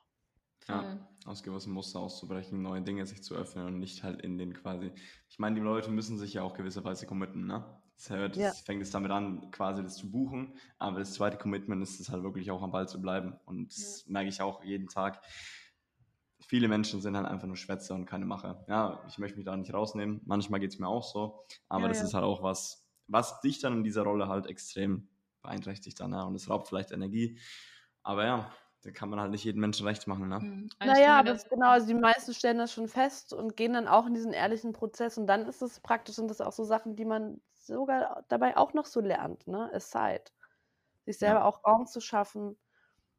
[0.69, 4.53] Ja, aus gewissen Muster auszubrechen, neue Dinge sich zu öffnen und nicht halt in den
[4.53, 4.91] quasi.
[5.29, 7.65] Ich meine, die Leute müssen sich ja auch gewisserweise committen, ne?
[7.97, 8.53] Das, hört, ja.
[8.53, 10.55] fängt es damit an, quasi das zu buchen.
[10.79, 13.39] Aber das zweite Commitment ist es halt wirklich auch am Ball zu bleiben.
[13.47, 14.13] Und das ja.
[14.13, 15.23] merke ich auch jeden Tag.
[16.41, 18.65] Viele Menschen sind halt einfach nur Schwätzer und keine Macher.
[18.69, 20.21] Ja, ich möchte mich da nicht rausnehmen.
[20.27, 21.47] Manchmal geht es mir auch so.
[21.69, 25.09] Aber ja, das ist halt auch was, was dich dann in dieser Rolle halt extrem
[25.47, 26.11] beeinträchtigt dann.
[26.11, 26.25] Ne?
[26.25, 27.39] Und es raubt vielleicht Energie.
[28.03, 30.29] Aber ja, da kann man halt nicht jedem Menschen recht machen.
[30.29, 30.39] Ne?
[30.39, 30.69] Mhm.
[30.79, 34.15] Naja, aber genau, also die meisten stellen das schon fest und gehen dann auch in
[34.15, 37.41] diesen ehrlichen Prozess und dann ist es praktisch, sind das auch so Sachen, die man
[37.53, 39.71] sogar dabei auch noch so lernt, ne?
[39.73, 40.25] Aside.
[41.05, 41.45] Sich selber ja.
[41.45, 42.57] auch Raum zu schaffen,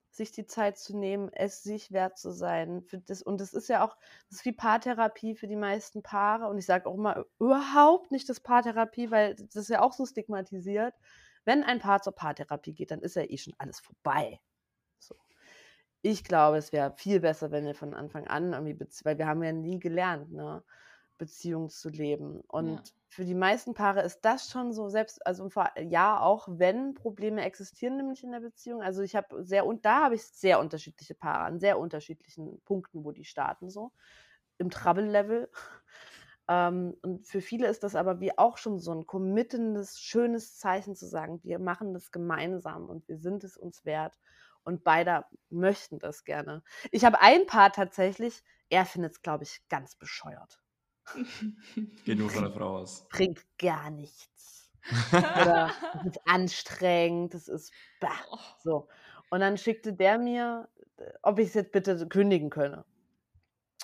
[0.10, 2.82] sich die Zeit zu nehmen, es sich wert zu sein.
[2.82, 3.96] Für das, und das ist ja auch,
[4.30, 6.48] das ist wie Paartherapie für die meisten Paare.
[6.48, 10.06] Und ich sage auch immer überhaupt nicht das Paartherapie, weil das ist ja auch so
[10.06, 10.96] stigmatisiert.
[11.48, 14.42] Wenn ein Paar zur Paartherapie geht, dann ist ja eh schon alles vorbei.
[15.00, 15.16] So.
[16.02, 19.42] Ich glaube, es wäre viel besser, wenn wir von Anfang an irgendwie, weil wir haben
[19.42, 20.64] ja nie gelernt, ne?
[21.18, 22.42] Beziehung zu leben.
[22.42, 22.84] Und ja.
[23.08, 27.98] für die meisten Paare ist das schon so, selbst, also ja, auch wenn Probleme existieren,
[27.98, 28.84] nämlich in der Beziehung.
[28.84, 33.04] Also ich habe sehr, und da habe ich sehr unterschiedliche Paare an sehr unterschiedlichen Punkten,
[33.04, 33.94] wo die starten, so
[34.58, 35.50] im Trouble-Level.
[36.48, 40.96] Ähm, und für viele ist das aber wie auch schon so ein committendes, schönes Zeichen
[40.96, 44.18] zu sagen, wir machen das gemeinsam und wir sind es uns wert.
[44.64, 46.62] Und beide möchten das gerne.
[46.92, 50.62] Ich habe ein Paar tatsächlich, er findet es, glaube ich, ganz bescheuert.
[52.06, 53.08] Geht nur von der Frau aus.
[53.10, 54.70] Bringt gar nichts.
[55.12, 58.38] Oder das ist anstrengend, das ist bah, oh.
[58.64, 58.88] so.
[59.30, 60.70] Und dann schickte der mir,
[61.22, 62.86] ob ich es jetzt bitte kündigen könne.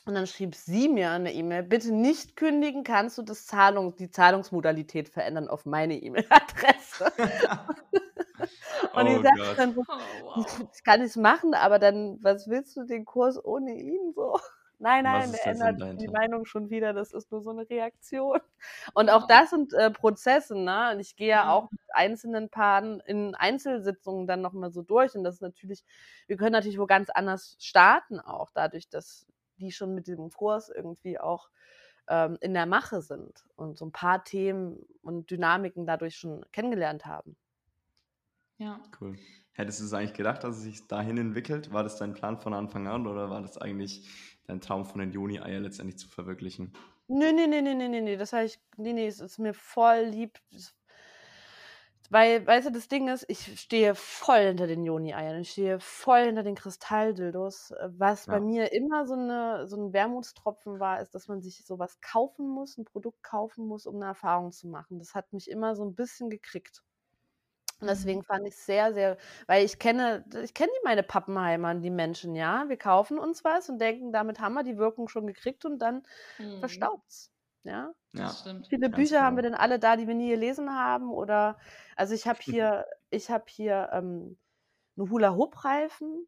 [0.06, 4.10] Und dann schrieb sie mir eine E-Mail, bitte nicht kündigen, kannst du das Zahlung, die
[4.10, 7.06] Zahlungsmodalität verändern auf meine E-Mail-Adresse.
[8.94, 10.68] und oh ich dachte dann so, oh, wow.
[10.76, 14.38] ich kann es machen, aber dann, was willst du den Kurs ohne ihn so?
[14.80, 16.92] Nein, nein, der ändert die Meinung schon wieder.
[16.92, 18.42] Das ist nur so eine Reaktion.
[18.94, 20.92] Und auch das sind äh, Prozesse, ne?
[20.92, 25.16] Und ich gehe ja auch mit einzelnen Paaren in Einzelsitzungen dann nochmal so durch.
[25.16, 25.86] Und das ist natürlich,
[26.28, 29.26] wir können natürlich wo ganz anders starten, auch dadurch, dass
[29.64, 31.50] die schon mit diesem Kurs irgendwie auch
[32.08, 37.06] ähm, in der Mache sind und so ein paar Themen und Dynamiken dadurch schon kennengelernt
[37.06, 37.38] haben.
[38.58, 38.82] Ja.
[39.00, 39.18] Cool.
[39.54, 41.72] Hättest du es eigentlich gedacht, dass es sich dahin entwickelt?
[41.72, 44.08] War das dein Plan von Anfang an oder war das eigentlich
[44.46, 46.74] dein Traum von den Juni-Eier letztendlich zu verwirklichen?
[47.08, 50.06] Nee, nee, nee, nee, nee, nee, das habe ich, nee, nee, es ist mir voll
[50.06, 50.40] lieb.
[50.52, 50.74] Das
[52.14, 56.26] weil, weißt du, das Ding ist, ich stehe voll hinter den Joni-Eiern, ich stehe voll
[56.26, 57.74] hinter den Kristalldildos.
[57.88, 58.34] Was ja.
[58.34, 62.48] bei mir immer so, eine, so ein Wermutstropfen war, ist, dass man sich sowas kaufen
[62.48, 65.00] muss, ein Produkt kaufen muss, um eine Erfahrung zu machen.
[65.00, 66.84] Das hat mich immer so ein bisschen gekriegt.
[67.82, 68.26] Und deswegen mhm.
[68.26, 72.36] fand ich es sehr, sehr, weil ich kenne, ich kenne die meine Pappenheimer, die Menschen,
[72.36, 72.70] ja.
[72.70, 76.04] Wir kaufen uns was und denken, damit haben wir die Wirkung schon gekriegt und dann
[76.38, 76.60] mhm.
[76.60, 77.33] verstaubt's.
[77.64, 78.68] Ja, ja stimmt.
[78.68, 79.22] Viele Bücher genau.
[79.24, 81.12] haben wir denn alle da, die wir nie gelesen haben?
[81.12, 81.58] Oder
[81.96, 84.38] also ich habe hier, ich habe hier ähm,
[84.98, 86.28] einen Hula-Hoop-Reifen,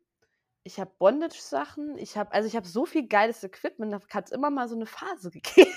[0.63, 4.31] ich habe Bondage-Sachen, ich habe, also ich habe so viel geiles Equipment, da hat es
[4.31, 5.71] immer mal so eine Phase gegeben.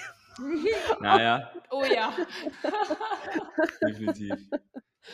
[1.00, 1.50] Naja.
[1.70, 2.12] oh ja.
[3.86, 4.36] Definitiv.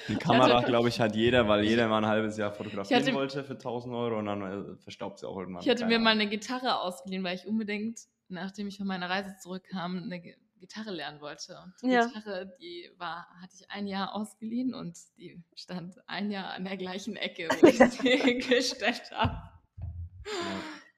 [0.09, 3.45] Die Kamera, glaube ich, hat jeder, weil jeder mal ein halbes Jahr fotografieren hatte, wollte
[3.45, 5.62] für 1000 Euro und dann äh, verstaubt sie auch irgendwann.
[5.62, 9.37] Ich hatte mir mal eine Gitarre ausgeliehen, weil ich unbedingt nachdem ich von meiner Reise
[9.41, 10.20] zurückkam, eine
[10.59, 11.59] Gitarre lernen wollte.
[11.62, 12.07] Und die ja.
[12.07, 16.77] Gitarre, die war, hatte ich ein Jahr ausgeliehen und die stand ein Jahr an der
[16.77, 19.51] gleichen Ecke, wo ich sie gestellt habe.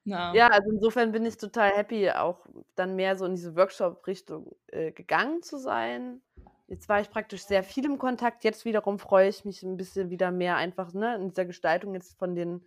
[0.05, 0.33] Ja.
[0.33, 4.93] ja, also insofern bin ich total happy, auch dann mehr so in diese Workshop-Richtung äh,
[4.93, 6.21] gegangen zu sein.
[6.67, 8.45] Jetzt war ich praktisch sehr viel im Kontakt.
[8.45, 12.17] Jetzt wiederum freue ich mich ein bisschen wieder mehr einfach ne, in dieser Gestaltung jetzt
[12.17, 12.65] von den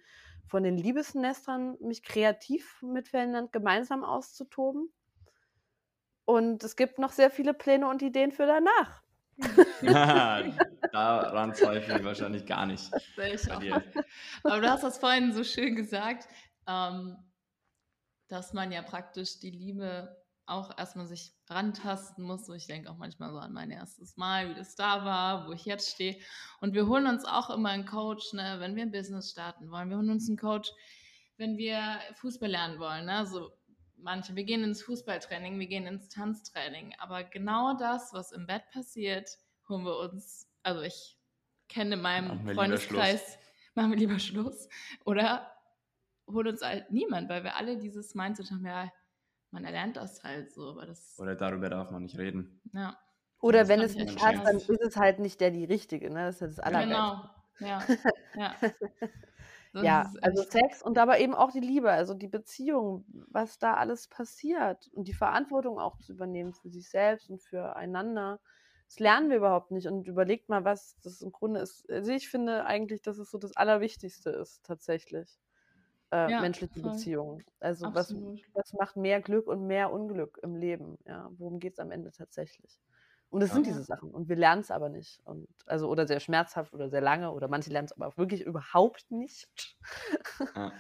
[0.51, 4.93] von den Liebesnestern, mich kreativ mit Ferdinand gemeinsam auszutoben.
[6.25, 9.03] Und es gibt noch sehr viele Pläne und Ideen für danach.
[10.93, 12.91] Daran zweifle ich wahrscheinlich gar nicht.
[14.43, 16.29] Aber du hast das vorhin so schön gesagt,
[16.67, 17.17] ähm,
[18.27, 20.20] dass man ja praktisch die Liebe
[20.51, 22.47] auch erstmal sich rantasten muss.
[22.47, 25.53] So, ich denke auch manchmal so an mein erstes Mal, wie das da war, wo
[25.53, 26.17] ich jetzt stehe.
[26.61, 29.89] Und wir holen uns auch immer einen Coach, ne, wenn wir ein Business starten wollen.
[29.89, 30.71] Wir holen uns einen Coach,
[31.37, 33.07] wenn wir Fußball lernen wollen.
[33.07, 33.27] Ne?
[33.27, 33.51] So,
[33.97, 36.95] manche, wir gehen ins Fußballtraining, wir gehen ins Tanztraining.
[36.99, 39.29] Aber genau das, was im Bett passiert,
[39.69, 41.17] holen wir uns, also ich
[41.69, 43.39] kenne in meinem Freundeskreis,
[43.75, 44.69] machen wir lieber Schluss.
[45.05, 45.51] Oder
[46.27, 48.91] holt uns halt niemand, weil wir alle dieses Mindset haben, ja,
[49.51, 50.71] man erlernt das halt so.
[50.71, 52.61] Aber das Oder darüber darf man nicht reden.
[52.73, 52.97] Ja.
[53.41, 56.11] Oder wenn es nicht passt, dann ist es halt nicht der die Richtige.
[56.11, 56.27] Ne?
[56.27, 56.89] Das ist ja das Allerbeste.
[56.89, 57.25] Genau,
[57.61, 58.55] ja.
[59.73, 59.83] ja.
[59.83, 64.09] ja, also Sex und aber eben auch die Liebe, also die Beziehung, was da alles
[64.09, 68.41] passiert und die Verantwortung auch zu übernehmen für sich selbst und füreinander.
[68.89, 71.89] Das lernen wir überhaupt nicht und überlegt mal, was das im Grunde ist.
[71.89, 75.39] Also ich finde eigentlich, dass es so das Allerwichtigste ist, tatsächlich
[76.13, 76.93] äh, ja, menschliche voll.
[76.93, 77.45] Beziehungen.
[77.61, 78.15] Also was,
[78.55, 80.99] was macht mehr Glück und mehr Unglück im Leben?
[81.07, 82.79] Ja, worum geht es am Ende tatsächlich?
[83.31, 83.55] Und es ja.
[83.55, 84.11] sind diese Sachen.
[84.11, 85.21] Und wir lernen es aber nicht.
[85.25, 87.31] Und, also, oder sehr schmerzhaft oder sehr lange.
[87.31, 89.77] Oder manche lernen es aber auch wirklich überhaupt nicht.
[90.57, 90.73] Ja.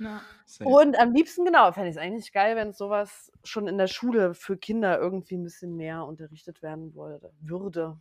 [0.00, 0.22] Ja.
[0.60, 4.32] Und am liebsten, genau, fände ich es eigentlich geil, wenn sowas schon in der Schule
[4.34, 7.98] für Kinder irgendwie ein bisschen mehr unterrichtet werden wollte, würde.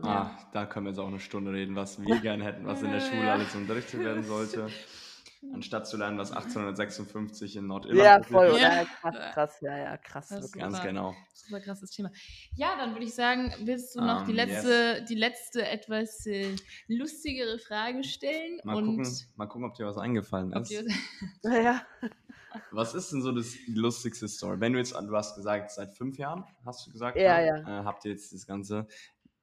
[0.00, 2.92] Ah, da können wir jetzt auch eine Stunde reden, was wir gerne hätten, was in
[2.92, 4.68] der Schule alles unterrichtet werden sollte.
[5.52, 10.28] anstatt zu lernen, was 1856 in Nordirland Ja, voll, ja, krass, krass, ja, ja, krass.
[10.28, 11.14] Das ganz super, genau.
[11.32, 12.10] Super krasses Thema.
[12.54, 15.08] Ja, dann würde ich sagen, willst du noch um, die, ähm, letzte, yes.
[15.08, 16.54] die letzte etwas äh,
[16.88, 18.60] lustigere Frage stellen?
[18.64, 20.70] Mal, und gucken, mal gucken, ob dir was eingefallen ist.
[21.42, 21.82] ja.
[22.72, 24.60] Was ist denn so das, die lustigste Story?
[24.60, 27.56] Wenn du jetzt, du hast gesagt, seit fünf Jahren, hast du gesagt, ja, ja.
[27.58, 28.86] Äh, habt ihr jetzt das Ganze.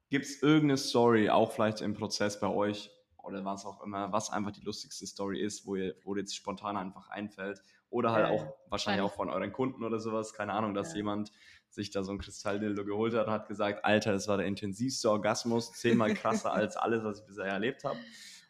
[0.10, 2.91] Gibt es irgendeine Story, auch vielleicht im Prozess bei euch,
[3.28, 6.78] oder was auch immer, was einfach die lustigste Story ist, wo ihr, wo jetzt spontan
[6.78, 7.61] einfach einfällt.
[7.89, 10.97] Oder halt ja, auch wahrscheinlich auch von euren Kunden oder sowas, keine Ahnung, dass ja.
[10.97, 11.32] jemand
[11.69, 15.09] sich da so ein Kristalldildo geholt hat und hat gesagt, Alter, das war der intensivste
[15.09, 17.97] Orgasmus, zehnmal krasser als alles, was ich bisher erlebt habe.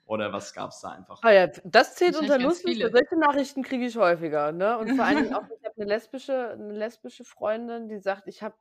[0.06, 1.20] Oder was gab es da einfach?
[1.22, 2.80] Ah ja, das zählt unter lustig.
[2.80, 4.54] Solche Nachrichten kriege ich häufiger.
[4.54, 4.78] Ne?
[4.78, 8.42] Und vor allen Dingen auch, ich habe eine lesbische, eine lesbische Freundin, die sagt, ich
[8.42, 8.56] habe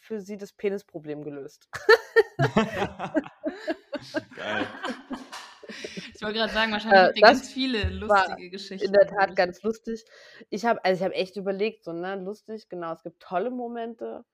[0.00, 1.68] für sie das Penisproblem gelöst.
[4.36, 4.66] Geil.
[6.16, 8.86] Ich wollte gerade sagen, wahrscheinlich äh, habt ihr ganz viele lustige Geschichten.
[8.86, 10.04] In der Tat ganz lustig.
[10.50, 14.24] Ich habe also ich echt überlegt, so ne, lustig, genau, es gibt tolle Momente,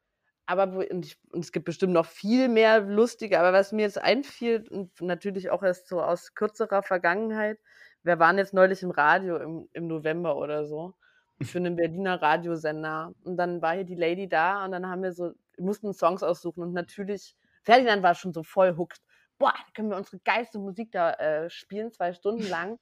[0.47, 3.83] aber wo, und, ich, und, es gibt bestimmt noch viel mehr lustige, aber was mir
[3.83, 7.59] jetzt einfiel und natürlich auch erst so aus kürzerer Vergangenheit,
[8.05, 10.95] wir waren jetzt neulich im Radio im, im November oder so
[11.43, 15.13] für einen Berliner Radiosender und dann war hier die Lady da und dann haben wir
[15.13, 19.01] so mussten Songs aussuchen und natürlich Ferdinand war schon so voll hooked
[19.43, 22.79] boah, da können wir unsere geilste Musik da äh, spielen, zwei Stunden lang.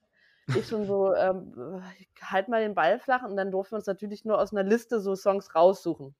[0.54, 1.82] Ich schon so, ähm,
[2.20, 5.00] halt mal den Ball flach und dann durften wir uns natürlich nur aus einer Liste
[5.00, 6.14] so Songs raussuchen.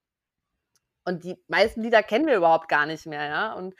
[1.04, 3.52] Und die meisten Lieder kennen wir überhaupt gar nicht mehr, ja.
[3.52, 3.74] Und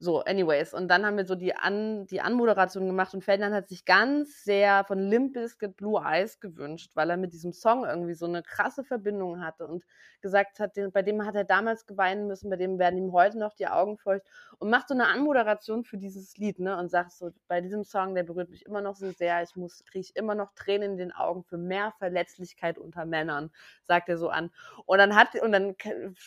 [0.00, 0.74] so, anyways.
[0.74, 4.44] Und dann haben wir so die, An die Anmoderation gemacht und Ferdinand hat sich ganz
[4.44, 8.42] sehr von Limp Bizkit Blue Eyes gewünscht, weil er mit diesem Song irgendwie so eine
[8.42, 9.84] krasse Verbindung hatte und
[10.20, 13.54] gesagt hat, bei dem hat er damals geweinen müssen, bei dem werden ihm heute noch
[13.54, 14.24] die Augen feucht
[14.58, 18.14] und macht so eine Anmoderation für dieses Lied, ne, und sagt so, bei diesem Song,
[18.14, 20.96] der berührt mich immer noch so sehr, ich muss, kriege ich immer noch Tränen in
[20.96, 23.50] den Augen für mehr Verletzlichkeit unter Männern,
[23.82, 24.50] sagt er so an.
[24.86, 25.76] Und dann hat, und dann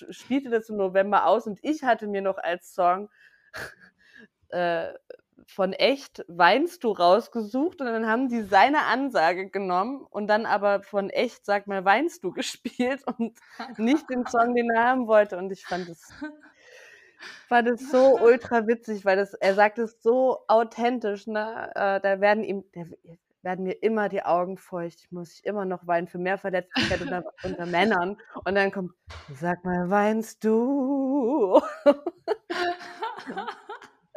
[0.09, 3.09] spielte das im November aus und ich hatte mir noch als Song
[4.49, 4.93] äh,
[5.47, 10.82] von echt weinst du rausgesucht und dann haben die seine Ansage genommen und dann aber
[10.82, 13.38] von echt sag mal weinst du gespielt und
[13.78, 16.14] nicht den Song, den er haben wollte und ich fand es
[17.47, 21.70] fand es so ultra witzig, weil das er sagt es so authentisch, ne?
[21.76, 22.88] Äh, da werden ihm der,
[23.44, 27.02] werden mir immer die Augen feucht, ich muss ich immer noch weinen für mehr Verletzlichkeit
[27.02, 28.94] unter, unter Männern und dann kommt
[29.34, 31.62] sag mal weinst du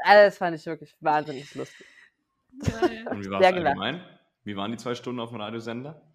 [0.04, 1.86] also das fand ich wirklich wahnsinnig lustig.
[3.10, 4.04] Und wie war es allgemein?
[4.44, 6.13] Wie waren die zwei Stunden auf dem Radiosender?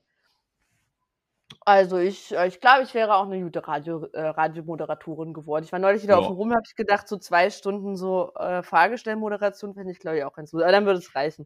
[1.69, 5.63] Also ich, äh, ich glaube, ich wäre auch eine gute Radio, äh, Radiomoderatorin geworden.
[5.65, 6.19] Ich war neulich wieder ja.
[6.19, 10.17] auf dem Rum, habe ich gedacht, so zwei Stunden so äh, Fragestellmoderation fände ich, glaube
[10.17, 10.63] ich, auch ganz gut.
[10.63, 11.45] Aber dann würde es reichen.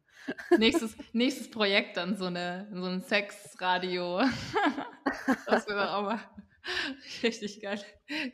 [0.58, 4.22] Nächstes, nächstes Projekt dann so, eine, so ein Sexradio.
[5.46, 6.20] das wäre auch mal
[7.22, 7.82] richtig geil,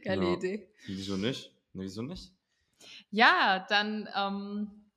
[0.04, 0.34] geile ja.
[0.34, 0.70] Idee.
[0.86, 1.52] Wieso nicht?
[1.74, 2.32] Wieso nicht?
[3.10, 4.89] Ja, dann ähm,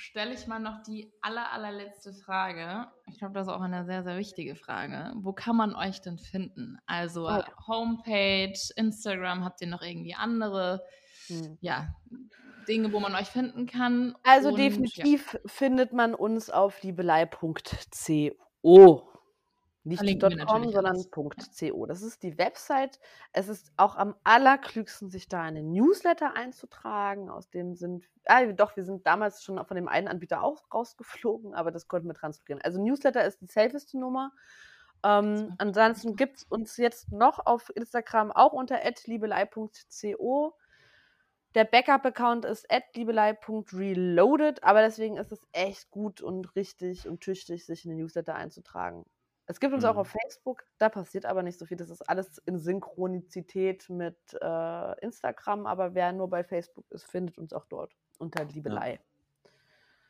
[0.00, 2.86] stelle ich mal noch die aller, allerletzte Frage.
[3.06, 5.12] Ich glaube, das ist auch eine sehr, sehr wichtige Frage.
[5.16, 6.78] Wo kann man euch denn finden?
[6.86, 7.42] Also oh.
[7.66, 10.82] Homepage, Instagram, habt ihr noch irgendwie andere
[11.26, 11.58] hm.
[11.60, 11.94] ja,
[12.66, 14.16] Dinge, wo man euch finden kann?
[14.24, 15.40] Also Und, definitiv ja.
[15.46, 19.09] findet man uns auf liebelei.co.
[19.82, 21.86] Nicht .com, sondern .co.
[21.86, 23.00] Das ist die Website.
[23.32, 27.30] Es ist auch am allerklügsten, sich da einen Newsletter einzutragen.
[27.30, 31.54] Aus dem sind, ah, doch, wir sind damals schon von dem einen Anbieter auch rausgeflogen,
[31.54, 32.60] aber das konnten wir transferieren.
[32.62, 34.32] Also Newsletter ist die safeste Nummer.
[35.02, 40.54] Ähm, ansonsten gibt es uns jetzt noch auf Instagram auch unter liebelei.co.
[41.54, 47.86] Der Backup-Account ist liebelei.reloaded, aber deswegen ist es echt gut und richtig und tüchtig, sich
[47.86, 49.06] in den Newsletter einzutragen.
[49.50, 49.90] Es gibt uns mhm.
[49.90, 51.76] auch auf Facebook, da passiert aber nicht so viel.
[51.76, 57.36] Das ist alles in Synchronizität mit äh, Instagram, aber wer nur bei Facebook ist, findet
[57.36, 58.92] uns auch dort unter Liebelei.
[58.92, 59.50] Ja.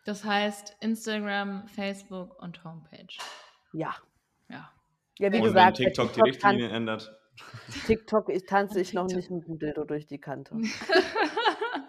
[0.05, 3.17] Das heißt Instagram, Facebook und Homepage.
[3.73, 3.95] Ja.
[4.51, 4.71] Ja.
[5.19, 7.17] Ja, wie und gesagt, wenn TikTok, TikTok die Richtlinie ändert.
[7.87, 10.55] TikTok ich, tanze ich noch nicht mit dem Dildo durch die Kante.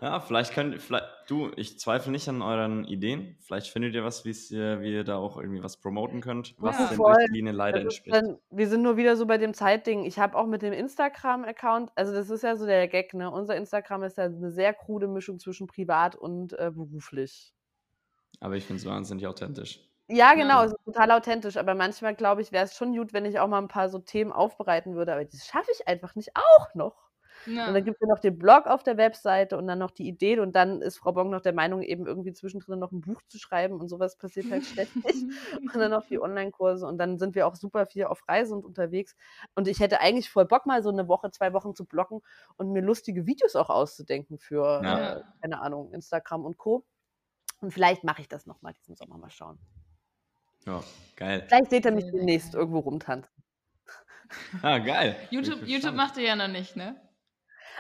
[0.02, 3.38] Ja, vielleicht könnt vielleicht, du, ich zweifle nicht an euren Ideen.
[3.40, 6.88] Vielleicht findet ihr was, ihr, wie ihr da auch irgendwie was promoten könnt, was ja,
[6.88, 8.16] den Richtlinien leider entspricht.
[8.16, 10.04] Dann, wir sind nur wieder so bei dem Zeitding.
[10.04, 13.30] Ich habe auch mit dem Instagram-Account, also das ist ja so der Gag, ne?
[13.30, 17.54] Unser Instagram ist ja eine sehr krude Mischung zwischen privat und äh, beruflich.
[18.40, 19.88] Aber ich finde es wahnsinnig authentisch.
[20.08, 21.58] Ja, genau, es ist total authentisch.
[21.58, 24.00] Aber manchmal, glaube ich, wäre es schon gut, wenn ich auch mal ein paar so
[24.00, 25.14] Themen aufbereiten würde.
[25.14, 27.11] Aber das schaffe ich einfach nicht auch noch.
[27.46, 27.68] Ja.
[27.68, 30.08] Und dann gibt es ja noch den Blog auf der Webseite und dann noch die
[30.08, 33.22] Ideen und dann ist Frau Bonk noch der Meinung, eben irgendwie zwischendrin noch ein Buch
[33.28, 34.94] zu schreiben und sowas passiert halt ständig.
[35.62, 38.66] und dann noch die Online-Kurse und dann sind wir auch super viel auf Reise und
[38.66, 39.16] unterwegs.
[39.56, 42.22] Und ich hätte eigentlich voll Bock, mal so eine Woche, zwei Wochen zu blocken
[42.58, 45.18] und mir lustige Videos auch auszudenken für, ja.
[45.18, 46.86] äh, keine Ahnung, Instagram und Co.
[47.62, 49.60] Und vielleicht mache ich das nochmal diesen Sommer, mal schauen.
[50.66, 50.84] Ja,
[51.16, 51.46] geil.
[51.48, 53.32] Vielleicht seht ihr mich demnächst irgendwo rumtanzen.
[54.62, 55.16] Ah, geil.
[55.32, 57.00] YouTube, YouTube macht ihr ja noch nicht, ne?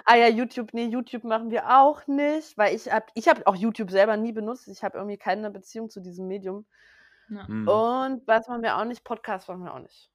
[0.05, 3.55] Ah ja, YouTube, nee, YouTube machen wir auch nicht, weil ich habe ich hab auch
[3.55, 4.67] YouTube selber nie benutzt.
[4.67, 6.65] Ich habe irgendwie keine Beziehung zu diesem Medium.
[7.29, 7.47] Ja.
[7.47, 7.67] Mhm.
[7.67, 9.03] Und was machen wir auch nicht?
[9.03, 10.11] Podcast machen wir auch nicht.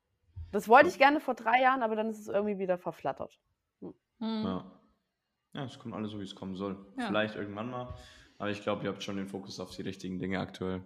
[0.52, 3.38] Das wollte ich gerne vor drei Jahren, aber dann ist es irgendwie wieder verflattert.
[3.80, 3.94] Hm.
[4.18, 4.44] Mhm.
[4.44, 4.72] Ja.
[5.54, 6.76] ja, es kommt alles so, wie es kommen soll.
[6.98, 7.06] Ja.
[7.06, 7.94] Vielleicht irgendwann mal.
[8.38, 10.82] Aber ich glaube, ihr habt schon den Fokus auf die richtigen Dinge aktuell.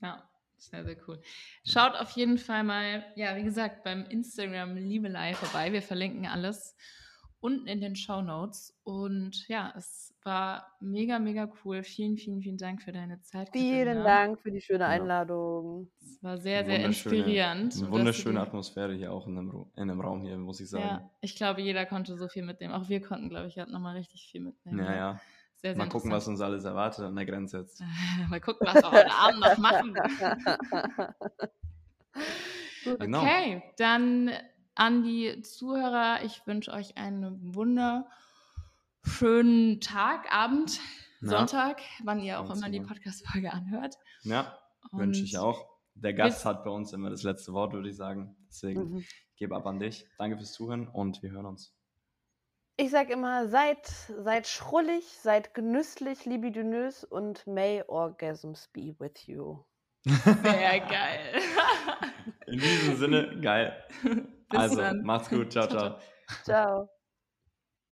[0.00, 0.28] Ja.
[0.58, 1.20] Sehr, sehr cool.
[1.64, 5.72] Schaut auf jeden Fall mal, ja, wie gesagt, beim Instagram Liebelei vorbei.
[5.72, 6.76] Wir verlinken alles
[7.40, 8.76] unten in den Show Notes.
[8.84, 11.82] Und ja, es war mega, mega cool.
[11.82, 13.50] Vielen, vielen, vielen Dank für deine Zeit.
[13.52, 14.04] Vielen Katharina.
[14.04, 15.90] Dank für die schöne Einladung.
[16.00, 17.76] Es war sehr, sehr inspirierend.
[17.76, 20.84] Eine wunderschöne Atmosphäre hier auch in einem, in einem Raum hier, muss ich sagen.
[20.84, 22.74] Ja, ich glaube, jeder konnte so viel mitnehmen.
[22.74, 24.78] Auch wir konnten, glaube ich, nochmal richtig viel mitnehmen.
[24.78, 25.20] Ja, ja.
[25.60, 27.82] Sehr, sehr Mal gucken, was uns alles erwartet an der Grenze jetzt.
[28.30, 29.94] Mal gucken, was wir heute Abend noch machen.
[32.98, 33.22] genau.
[33.22, 34.30] Okay, dann
[34.78, 40.80] an die Zuhörer, ich wünsche euch einen wunderschönen Tag, Abend,
[41.20, 41.30] ja.
[41.30, 43.98] Sonntag, wann ihr auch immer die Podcast-Folge anhört.
[44.22, 44.56] Ja,
[44.92, 45.66] wünsche ich auch.
[45.94, 48.36] Der Gast hat bei uns immer das letzte Wort, würde ich sagen.
[48.48, 49.04] Deswegen mhm.
[49.36, 50.06] gebe ab an dich.
[50.16, 51.74] Danke fürs Zuhören und wir hören uns.
[52.76, 59.58] Ich sage immer, seid, seid schrullig, seid genüsslich, libidinös und may orgasms be with you.
[60.04, 61.42] Sehr geil.
[62.46, 63.76] In diesem Sinne, geil.
[64.50, 65.02] Bis also, dann.
[65.02, 65.52] macht's gut.
[65.52, 65.66] ciao.
[65.68, 65.90] ciao.
[65.90, 66.00] ciao.
[66.44, 66.97] ciao.